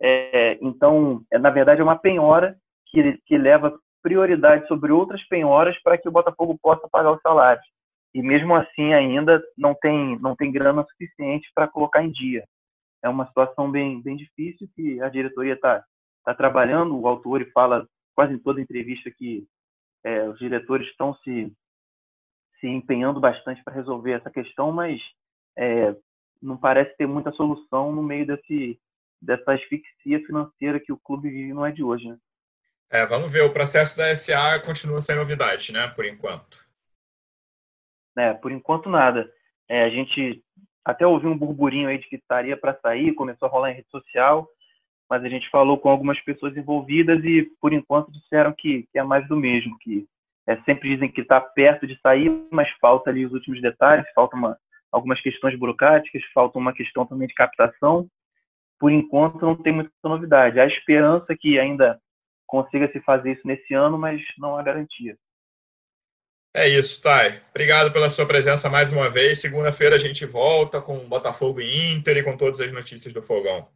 É, 0.00 0.58
então, 0.62 1.22
é, 1.32 1.38
na 1.38 1.50
verdade, 1.50 1.80
é 1.80 1.84
uma 1.84 1.98
penhora 1.98 2.56
que, 2.86 3.18
que 3.26 3.36
leva 3.36 3.78
prioridade 4.02 4.66
sobre 4.68 4.92
outras 4.92 5.22
penhoras 5.28 5.76
para 5.82 5.98
que 5.98 6.08
o 6.08 6.12
Botafogo 6.12 6.58
possa 6.62 6.88
pagar 6.88 7.12
os 7.12 7.20
salários. 7.20 7.66
E 8.14 8.22
mesmo 8.22 8.54
assim, 8.54 8.92
ainda 8.94 9.42
não 9.56 9.74
tem, 9.74 10.18
não 10.20 10.34
tem 10.34 10.50
grana 10.50 10.84
suficiente 10.84 11.50
para 11.54 11.68
colocar 11.68 12.02
em 12.02 12.10
dia. 12.10 12.44
É 13.02 13.08
uma 13.08 13.26
situação 13.26 13.70
bem, 13.70 14.00
bem 14.02 14.16
difícil 14.16 14.68
que 14.74 15.00
a 15.02 15.08
diretoria 15.08 15.54
está 15.54 15.84
tá 16.24 16.34
trabalhando. 16.34 16.98
O 16.98 17.06
autor 17.06 17.46
fala 17.52 17.86
quase 18.14 18.34
em 18.34 18.38
toda 18.38 18.60
entrevista 18.60 19.10
que 19.10 19.46
é, 20.04 20.28
os 20.28 20.38
diretores 20.38 20.88
estão 20.88 21.14
se, 21.16 21.52
se 22.58 22.66
empenhando 22.66 23.20
bastante 23.20 23.62
para 23.62 23.74
resolver 23.74 24.12
essa 24.12 24.30
questão, 24.30 24.72
mas 24.72 25.00
é, 25.56 25.94
não 26.40 26.56
parece 26.56 26.96
ter 26.96 27.06
muita 27.06 27.32
solução 27.32 27.92
no 27.92 28.02
meio 28.02 28.26
desse, 28.26 28.80
dessa 29.20 29.52
asfixia 29.52 30.24
financeira 30.24 30.80
que 30.80 30.92
o 30.92 30.98
clube 30.98 31.30
vive 31.30 31.52
não 31.52 31.66
é 31.66 31.72
de 31.72 31.82
hoje, 31.82 32.08
né? 32.08 32.18
É, 32.90 33.04
vamos 33.04 33.30
ver, 33.30 33.42
o 33.42 33.52
processo 33.52 33.96
da 33.96 34.14
SA 34.14 34.60
continua 34.64 35.00
sem 35.02 35.14
novidade, 35.14 35.72
né, 35.72 35.88
por 35.88 36.06
enquanto. 36.06 36.58
É, 38.16 38.32
por 38.32 38.50
enquanto 38.50 38.88
nada. 38.88 39.30
É, 39.68 39.84
a 39.84 39.90
gente 39.90 40.42
até 40.82 41.06
ouviu 41.06 41.30
um 41.30 41.36
burburinho 41.36 41.88
aí 41.88 41.98
de 41.98 42.08
que 42.08 42.16
estaria 42.16 42.56
para 42.56 42.78
sair, 42.80 43.12
começou 43.12 43.46
a 43.46 43.50
rolar 43.50 43.70
em 43.70 43.74
rede 43.74 43.90
social, 43.90 44.48
mas 45.08 45.22
a 45.22 45.28
gente 45.28 45.50
falou 45.50 45.78
com 45.78 45.90
algumas 45.90 46.18
pessoas 46.20 46.56
envolvidas 46.56 47.22
e, 47.24 47.50
por 47.60 47.74
enquanto, 47.74 48.10
disseram 48.10 48.54
que, 48.56 48.88
que 48.90 48.98
é 48.98 49.02
mais 49.02 49.26
do 49.28 49.36
mesmo, 49.36 49.78
que 49.78 50.06
é, 50.46 50.56
sempre 50.62 50.88
dizem 50.88 51.10
que 51.10 51.20
está 51.20 51.38
perto 51.40 51.86
de 51.86 51.98
sair, 52.00 52.30
mas 52.50 52.70
falta 52.80 53.10
ali 53.10 53.26
os 53.26 53.32
últimos 53.32 53.60
detalhes, 53.60 54.10
falta 54.14 54.34
uma, 54.34 54.58
algumas 54.92 55.20
questões 55.20 55.58
burocráticas, 55.58 56.22
falta 56.32 56.58
uma 56.58 56.72
questão 56.72 57.06
também 57.06 57.28
de 57.28 57.34
captação. 57.34 58.08
Por 58.78 58.92
enquanto, 58.92 59.40
não 59.44 59.56
tem 59.56 59.72
muita 59.72 59.90
novidade. 60.04 60.60
Há 60.60 60.66
esperança 60.66 61.36
que 61.36 61.58
ainda 61.58 62.00
consiga 62.46 62.90
se 62.92 63.00
fazer 63.00 63.32
isso 63.32 63.46
nesse 63.46 63.74
ano, 63.74 63.98
mas 63.98 64.22
não 64.38 64.56
há 64.56 64.62
garantia. 64.62 65.16
É 66.54 66.66
isso, 66.66 67.00
Thay. 67.02 67.40
Obrigado 67.50 67.92
pela 67.92 68.08
sua 68.08 68.26
presença 68.26 68.70
mais 68.70 68.92
uma 68.92 69.10
vez. 69.10 69.40
Segunda-feira 69.40 69.96
a 69.96 69.98
gente 69.98 70.24
volta 70.24 70.80
com 70.80 71.08
Botafogo 71.08 71.60
e 71.60 71.92
Inter 71.92 72.16
e 72.16 72.22
com 72.22 72.36
todas 72.36 72.58
as 72.58 72.72
notícias 72.72 73.12
do 73.12 73.22
Fogão. 73.22 73.68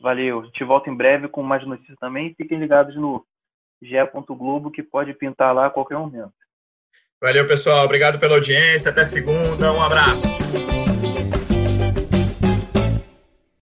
Valeu. 0.00 0.40
A 0.40 0.44
gente 0.44 0.64
volta 0.64 0.88
em 0.88 0.96
breve 0.96 1.28
com 1.28 1.42
mais 1.42 1.66
notícias 1.66 1.98
também. 1.98 2.34
Fiquem 2.34 2.58
ligados 2.58 2.96
no 2.96 3.26
ge 3.82 3.96
Globo 4.28 4.70
que 4.70 4.82
pode 4.82 5.12
pintar 5.14 5.54
lá 5.54 5.66
a 5.66 5.70
qualquer 5.70 5.98
momento. 5.98 6.32
Valeu, 7.20 7.46
pessoal. 7.48 7.84
Obrigado 7.84 8.18
pela 8.18 8.34
audiência. 8.34 8.90
Até 8.90 9.04
segunda. 9.04 9.72
Um 9.72 9.82
abraço. 9.82 10.26